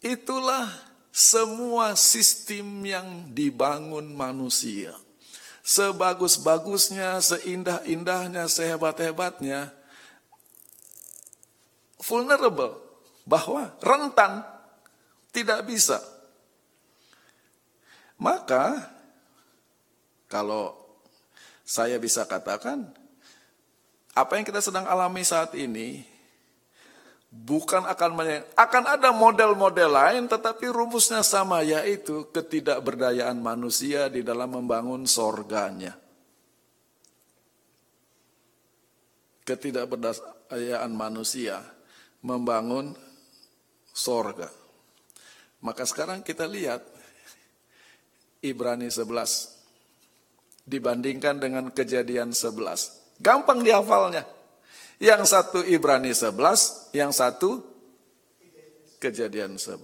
[0.00, 0.72] Itulah
[1.12, 4.96] semua sistem yang dibangun manusia.
[5.68, 9.68] Sebagus-bagusnya, seindah-indahnya, sehebat-hebatnya,
[12.00, 12.80] vulnerable,
[13.28, 14.48] bahwa rentan,
[15.28, 16.00] tidak bisa.
[18.16, 18.88] Maka,
[20.24, 20.72] kalau
[21.68, 22.88] saya bisa katakan,
[24.16, 26.00] apa yang kita sedang alami saat ini
[27.28, 28.10] bukan akan
[28.56, 35.96] akan ada model-model lain tetapi rumusnya sama yaitu ketidakberdayaan manusia di dalam membangun sorganya.
[39.44, 41.60] Ketidakberdayaan manusia
[42.20, 42.92] membangun
[43.92, 44.48] sorga.
[45.64, 46.84] Maka sekarang kita lihat
[48.44, 53.18] Ibrani 11 dibandingkan dengan kejadian 11.
[53.18, 54.37] Gampang dihafalnya.
[54.98, 57.62] Yang satu Ibrani 11, yang satu
[58.98, 59.78] Kejadian 11.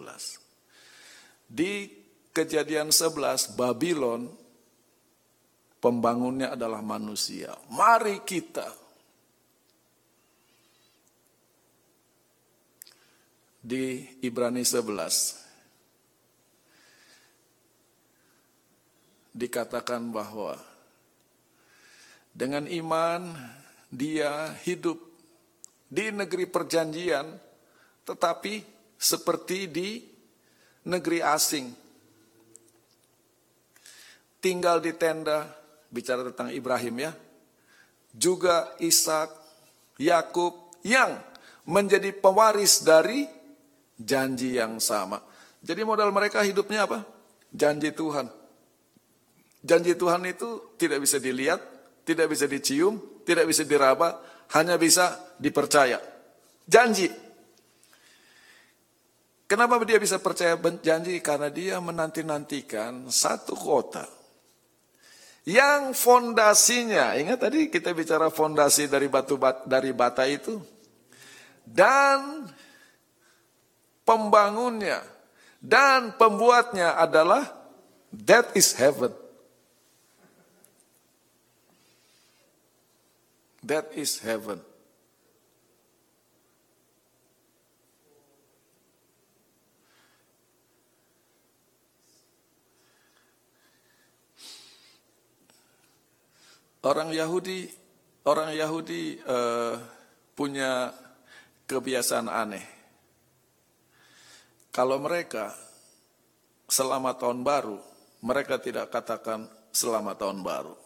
[1.47, 1.87] Di
[2.35, 4.27] Kejadian 11 Babylon
[5.79, 7.55] pembangunnya adalah manusia.
[7.71, 8.67] Mari kita
[13.63, 15.39] di Ibrani 11
[19.31, 20.59] dikatakan bahwa
[22.35, 23.31] dengan iman
[23.95, 24.99] dia hidup
[25.87, 27.39] di negeri perjanjian
[28.03, 28.61] tetapi
[28.99, 30.03] seperti di
[30.91, 31.67] negeri asing.
[34.43, 35.49] Tinggal di tenda,
[35.89, 37.13] bicara tentang Ibrahim ya.
[38.13, 39.33] Juga Ishak,
[39.97, 40.53] Yakub
[40.85, 41.17] yang
[41.65, 43.25] menjadi pewaris dari
[43.97, 45.23] janji yang sama.
[45.65, 47.09] Jadi modal mereka hidupnya apa?
[47.49, 48.29] Janji Tuhan.
[49.65, 51.65] Janji Tuhan itu tidak bisa dilihat,
[52.05, 54.21] tidak bisa dicium, tidak bisa diraba,
[54.55, 55.99] hanya bisa dipercaya.
[56.69, 57.09] Janji.
[59.45, 61.21] Kenapa dia bisa percaya janji?
[61.21, 64.05] Karena dia menanti-nantikan satu kota
[65.45, 70.57] yang fondasinya, ingat tadi kita bicara fondasi dari batu bat, dari bata itu,
[71.69, 72.49] dan
[74.09, 75.05] pembangunnya
[75.61, 77.45] dan pembuatnya adalah
[78.25, 79.13] that is heaven.
[83.65, 84.61] That is heaven.
[96.85, 97.73] Orang Yahudi,
[98.29, 99.81] orang Yahudi uh,
[100.37, 100.93] punya
[101.65, 102.69] kebiasaan aneh.
[104.69, 105.57] Kalau mereka
[106.69, 107.81] selamat tahun baru,
[108.21, 110.84] mereka tidak katakan selamat tahun baru.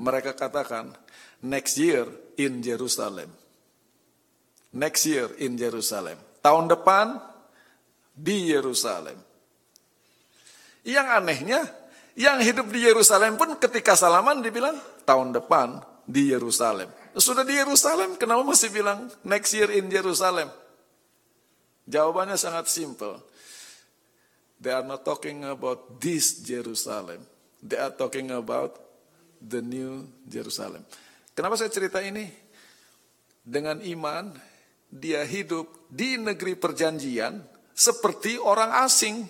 [0.00, 0.96] Mereka katakan
[1.44, 2.08] next year
[2.40, 3.28] in Jerusalem.
[4.72, 6.16] Next year in Jerusalem.
[6.40, 7.20] Tahun depan
[8.16, 9.16] di Yerusalem.
[10.82, 11.60] Yang anehnya,
[12.18, 16.90] yang hidup di Yerusalem pun ketika salaman dibilang tahun depan di Yerusalem.
[17.16, 20.48] Sudah di Yerusalem, kenapa masih bilang next year in Jerusalem?
[21.84, 23.20] Jawabannya sangat simple.
[24.62, 27.26] They are not talking about this Jerusalem.
[27.58, 28.78] They are talking about
[29.48, 30.82] the new Jerusalem.
[31.32, 32.28] Kenapa saya cerita ini?
[33.42, 34.30] Dengan iman,
[34.86, 37.42] dia hidup di negeri perjanjian
[37.74, 39.26] seperti orang asing.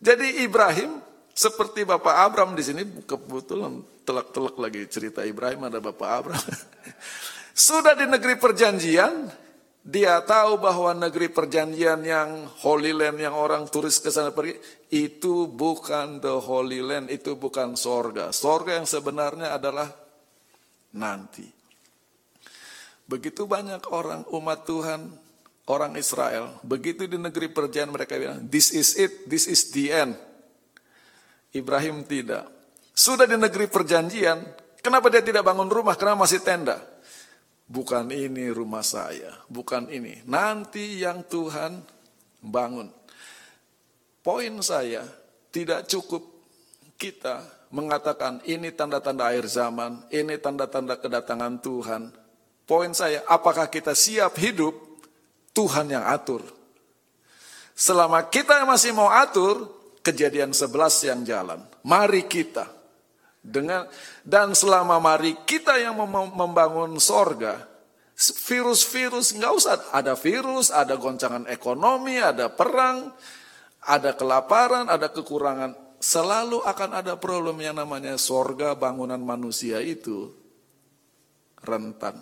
[0.00, 1.02] Jadi Ibrahim
[1.36, 6.40] seperti Bapak Abram di sini kebetulan telak-telak lagi cerita Ibrahim ada Bapak Abram.
[7.52, 9.28] Sudah di negeri perjanjian,
[9.80, 14.60] dia tahu bahwa negeri perjanjian yang Holy Land yang orang turis ke sana pergi
[14.92, 18.28] itu bukan the Holy Land, itu bukan sorga.
[18.28, 19.88] Sorga yang sebenarnya adalah
[20.92, 21.48] nanti.
[23.08, 25.10] Begitu banyak orang umat Tuhan,
[25.66, 30.12] orang Israel, begitu di negeri perjanjian mereka bilang, this is it, this is the end.
[31.56, 32.46] Ibrahim tidak.
[32.94, 34.44] Sudah di negeri perjanjian,
[34.84, 35.96] kenapa dia tidak bangun rumah?
[35.96, 36.78] Kenapa masih tenda?
[37.70, 40.26] Bukan ini rumah saya, bukan ini.
[40.26, 41.78] Nanti yang Tuhan
[42.42, 42.90] bangun.
[44.26, 45.06] Poin saya,
[45.54, 46.26] tidak cukup
[46.98, 52.02] kita mengatakan ini tanda-tanda akhir zaman, ini tanda-tanda kedatangan Tuhan.
[52.66, 54.90] Poin saya, apakah kita siap hidup?
[55.54, 56.42] Tuhan yang atur.
[57.74, 59.66] Selama kita masih mau atur,
[60.02, 61.60] kejadian 11 yang jalan.
[61.86, 62.79] Mari kita
[63.40, 63.88] dengan
[64.20, 65.96] dan selama mari kita yang
[66.36, 67.64] membangun sorga,
[68.20, 73.16] virus-virus nggak usah ada virus, ada goncangan ekonomi, ada perang,
[73.84, 75.72] ada kelaparan, ada kekurangan.
[76.00, 80.32] Selalu akan ada problem yang namanya sorga bangunan manusia itu
[81.60, 82.16] rentan.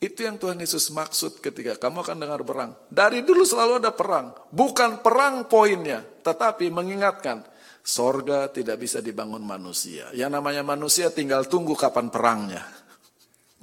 [0.00, 2.72] Itu yang Tuhan Yesus maksud ketika kamu akan dengar perang.
[2.88, 4.32] Dari dulu selalu ada perang.
[4.48, 7.44] Bukan perang poinnya, tetapi mengingatkan.
[7.80, 10.12] Sorga tidak bisa dibangun manusia.
[10.12, 12.62] Yang namanya manusia tinggal tunggu kapan perangnya.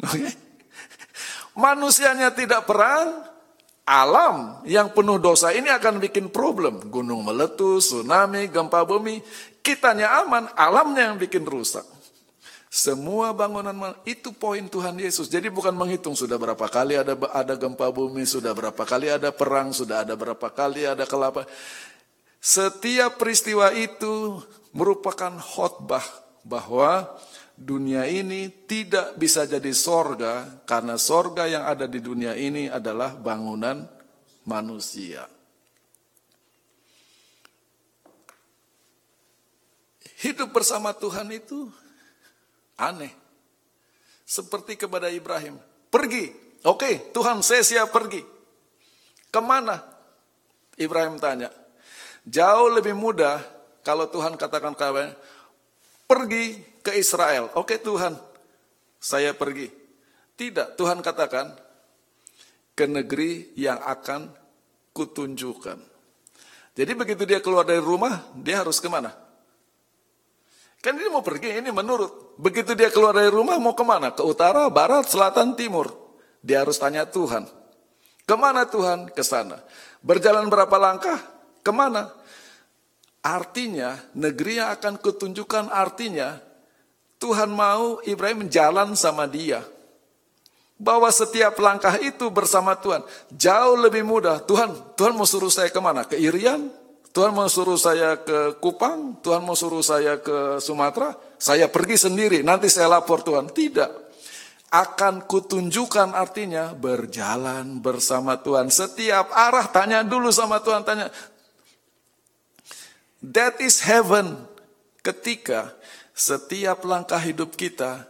[0.01, 0.29] Okay?
[1.57, 3.25] Manusianya tidak perang,
[3.87, 6.91] alam yang penuh dosa ini akan bikin problem.
[6.91, 9.23] Gunung meletus, tsunami, gempa bumi.
[9.63, 11.87] Kitanya aman, alamnya yang bikin rusak.
[12.67, 15.31] Semua bangunan itu poin Tuhan Yesus.
[15.31, 19.71] Jadi bukan menghitung sudah berapa kali ada ada gempa bumi, sudah berapa kali ada perang,
[19.71, 21.47] sudah ada berapa kali ada kelapa.
[22.47, 24.39] Setiap peristiwa itu
[24.71, 26.07] merupakan khotbah
[26.47, 27.11] bahwa
[27.59, 33.83] dunia ini tidak bisa jadi sorga karena sorga yang ada di dunia ini adalah bangunan
[34.47, 35.27] manusia.
[40.23, 41.67] Hidup bersama Tuhan itu
[42.79, 43.11] Aneh.
[44.23, 45.59] Seperti kepada Ibrahim.
[45.91, 46.31] Pergi.
[46.63, 48.23] Oke, Tuhan saya siap pergi.
[49.35, 49.83] Ke mana?
[50.79, 51.66] Ibrahim tanya.
[52.27, 53.39] Jauh lebih mudah
[53.87, 55.15] kalau Tuhan katakan kepada
[56.03, 57.47] pergi ke Israel.
[57.55, 58.19] Oke Tuhan,
[58.99, 59.71] saya pergi.
[60.35, 61.55] Tidak, Tuhan katakan
[62.75, 64.27] ke negeri yang akan
[64.91, 65.79] kutunjukkan.
[66.77, 69.09] Jadi begitu dia keluar dari rumah, dia harus ke mana?
[70.83, 72.37] Kan dia mau pergi, ini menurut.
[72.37, 74.13] Begitu dia keluar dari rumah, mau ke mana?
[74.13, 75.89] Ke utara, barat, selatan, timur.
[76.45, 77.49] Dia harus tanya Tuhan.
[78.29, 79.09] Ke mana Tuhan?
[79.09, 79.63] Ke sana.
[80.05, 81.36] Berjalan berapa langkah?
[81.67, 82.07] Ke mana?
[83.19, 86.39] Artinya, negeri yang akan kutunjukkan artinya,
[87.19, 89.59] Tuhan mau Ibrahim jalan sama dia.
[90.79, 93.03] Bahwa setiap langkah itu bersama Tuhan.
[93.35, 94.39] Jauh lebih mudah.
[94.39, 96.07] Tuhan, Tuhan mau suruh saya ke mana?
[96.07, 96.71] Ke Irian?
[97.11, 102.47] Tuhan mau suruh saya ke Kupang, Tuhan mau suruh saya ke Sumatera, saya pergi sendiri,
[102.47, 103.51] nanti saya lapor Tuhan.
[103.51, 103.91] Tidak.
[104.71, 108.71] Akan kutunjukkan artinya berjalan bersama Tuhan.
[108.71, 111.11] Setiap arah tanya dulu sama Tuhan, tanya.
[113.23, 114.45] That is heaven.
[115.01, 115.73] Ketika
[116.11, 118.05] setiap langkah hidup kita,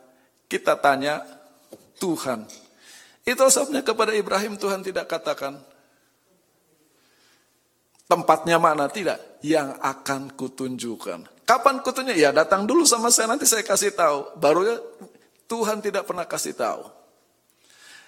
[0.48, 1.22] kita tanya,
[2.02, 2.48] Tuhan.
[3.28, 5.60] Itu sebabnya kepada Ibrahim Tuhan tidak katakan,
[8.08, 8.88] Tempatnya mana?
[8.88, 9.44] Tidak.
[9.44, 11.44] Yang akan kutunjukkan.
[11.44, 12.16] Kapan kutunjuk?
[12.16, 14.40] Ya datang dulu sama saya nanti saya kasih tahu.
[14.40, 14.80] Baru ya
[15.52, 16.88] Tuhan tidak pernah kasih tahu.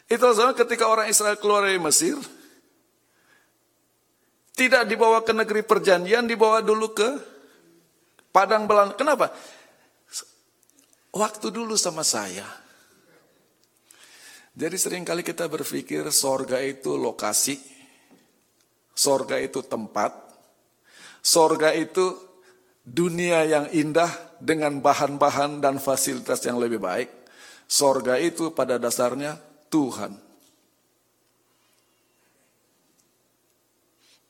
[0.07, 2.15] Itu sama ketika orang Israel keluar dari Mesir.
[4.59, 7.09] Tidak dibawa ke negeri perjanjian, dibawa dulu ke
[8.35, 8.99] padang belanda.
[8.99, 9.31] Kenapa?
[11.15, 12.43] Waktu dulu sama saya.
[14.59, 17.55] Jadi sering kali kita berpikir sorga itu lokasi,
[18.99, 20.11] Sorga itu tempat,
[21.23, 22.19] sorga itu
[22.83, 24.11] dunia yang indah
[24.43, 27.07] dengan bahan-bahan dan fasilitas yang lebih baik.
[27.63, 29.39] Sorga itu pada dasarnya
[29.71, 30.28] Tuhan.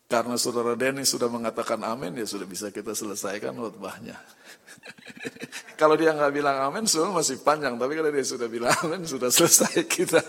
[0.09, 4.17] Karena saudara Denny sudah mengatakan amin, ya sudah bisa kita selesaikan khotbahnya.
[5.79, 7.77] kalau dia nggak bilang amin, semua masih panjang.
[7.77, 10.17] Tapi kalau dia sudah bilang amin, sudah selesai kita.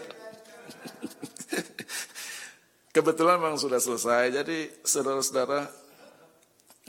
[2.95, 4.28] Kebetulan memang sudah selesai.
[4.28, 5.64] Jadi saudara-saudara,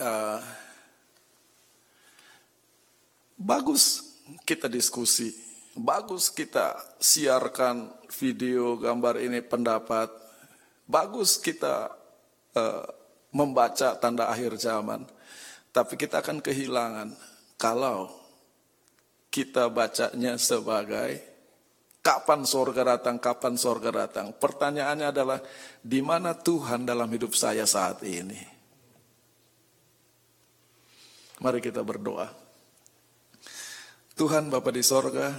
[0.03, 0.39] uh,
[3.39, 4.03] bagus
[4.43, 5.31] kita diskusi,
[5.79, 10.11] bagus kita siarkan video, gambar ini, pendapat,
[10.91, 12.00] bagus kita
[12.55, 12.85] uh,
[13.31, 15.07] membaca tanda akhir zaman.
[15.71, 17.15] Tapi kita akan kehilangan
[17.55, 18.11] kalau
[19.31, 21.31] kita bacanya sebagai
[22.01, 23.21] Kapan sorga datang?
[23.21, 24.33] Kapan sorga datang?
[24.33, 25.37] Pertanyaannya adalah,
[25.85, 28.41] di mana Tuhan dalam hidup saya saat ini?
[31.45, 32.25] Mari kita berdoa.
[34.17, 35.29] Tuhan Bapa di sorga,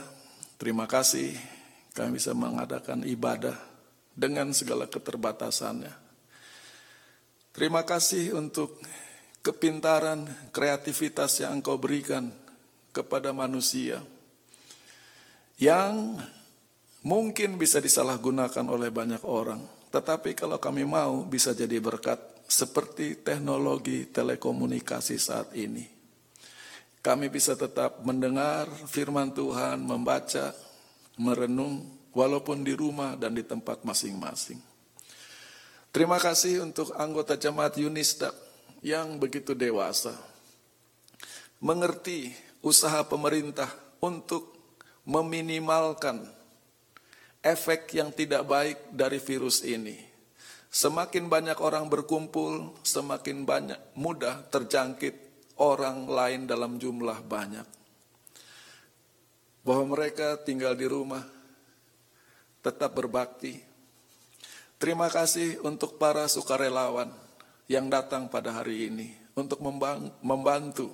[0.54, 1.34] terima kasih
[1.98, 3.58] kami bisa mengadakan ibadah
[4.14, 6.01] dengan segala keterbatasannya.
[7.53, 8.80] Terima kasih untuk
[9.44, 10.24] kepintaran,
[10.57, 12.32] kreativitas yang Engkau berikan
[12.96, 14.00] kepada manusia
[15.61, 16.16] yang
[17.05, 19.61] mungkin bisa disalahgunakan oleh banyak orang.
[19.92, 22.16] Tetapi kalau kami mau bisa jadi berkat
[22.48, 25.84] seperti teknologi telekomunikasi saat ini.
[27.05, 30.57] Kami bisa tetap mendengar firman Tuhan, membaca,
[31.20, 31.84] merenung,
[32.16, 34.71] walaupun di rumah dan di tempat masing-masing.
[35.93, 38.32] Terima kasih untuk anggota jemaat Yunista
[38.80, 40.16] yang begitu dewasa.
[41.61, 42.32] Mengerti
[42.64, 43.68] usaha pemerintah
[44.01, 44.57] untuk
[45.05, 46.24] meminimalkan
[47.45, 50.01] efek yang tidak baik dari virus ini.
[50.72, 55.12] Semakin banyak orang berkumpul, semakin banyak mudah terjangkit
[55.61, 57.68] orang lain dalam jumlah banyak.
[59.61, 61.20] Bahwa mereka tinggal di rumah,
[62.64, 63.71] tetap berbakti.
[64.82, 67.06] Terima kasih untuk para sukarelawan
[67.70, 69.62] yang datang pada hari ini untuk
[70.26, 70.90] membantu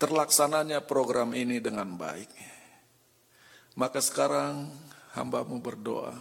[0.00, 2.32] terlaksananya program ini dengan baik.
[3.76, 4.72] Maka sekarang
[5.12, 6.16] hambamu berdoa.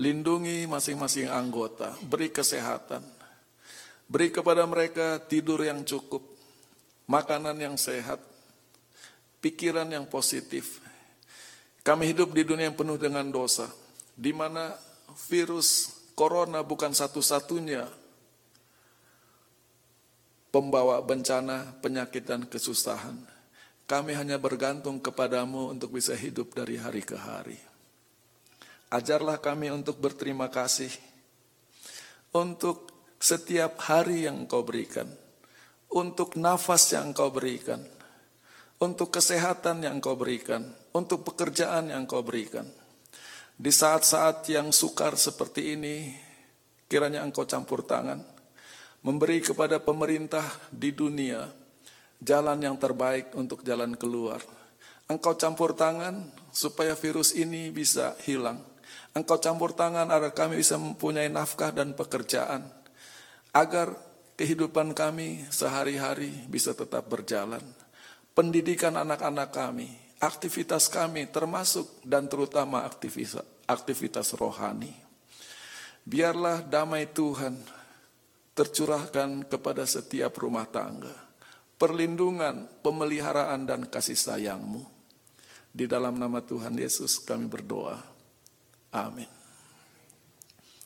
[0.00, 3.04] Lindungi masing-masing anggota, beri kesehatan.
[4.08, 6.24] Beri kepada mereka tidur yang cukup,
[7.04, 8.16] makanan yang sehat,
[9.44, 10.80] pikiran yang positif.
[11.84, 13.68] Kami hidup di dunia yang penuh dengan dosa,
[14.16, 14.93] di mana
[15.30, 17.86] virus corona bukan satu-satunya
[20.54, 23.18] pembawa bencana, penyakit, dan kesusahan.
[23.90, 27.58] Kami hanya bergantung kepadamu untuk bisa hidup dari hari ke hari.
[28.94, 30.94] Ajarlah kami untuk berterima kasih
[32.34, 35.06] untuk setiap hari yang Engkau berikan,
[35.90, 37.82] untuk nafas yang Engkau berikan,
[38.82, 42.66] untuk kesehatan yang Engkau berikan, untuk pekerjaan yang Engkau berikan.
[43.54, 46.10] Di saat-saat yang sukar seperti ini,
[46.90, 48.20] kiranya Engkau campur tangan,
[49.06, 50.44] memberi kepada pemerintah
[50.74, 51.46] di dunia
[52.18, 54.42] jalan yang terbaik untuk jalan keluar.
[55.06, 58.74] Engkau campur tangan supaya virus ini bisa hilang
[59.14, 62.66] Engkau campur tangan agar kami bisa mempunyai nafkah dan pekerjaan.
[63.54, 63.94] Agar
[64.34, 67.62] kehidupan kami sehari-hari bisa tetap berjalan.
[68.34, 69.86] Pendidikan anak-anak kami,
[70.24, 74.92] aktivitas kami termasuk dan terutama aktivitas, aktivitas rohani.
[76.04, 77.56] Biarlah damai Tuhan
[78.52, 81.12] tercurahkan kepada setiap rumah tangga.
[81.74, 84.84] Perlindungan, pemeliharaan, dan kasih sayangmu.
[85.74, 87.98] Di dalam nama Tuhan Yesus kami berdoa.
[88.94, 89.26] Amin.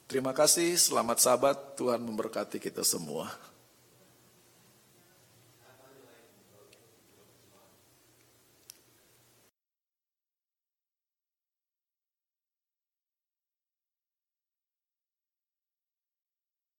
[0.09, 3.29] Terima kasih, selamat sahabat, Tuhan memberkati kita semua.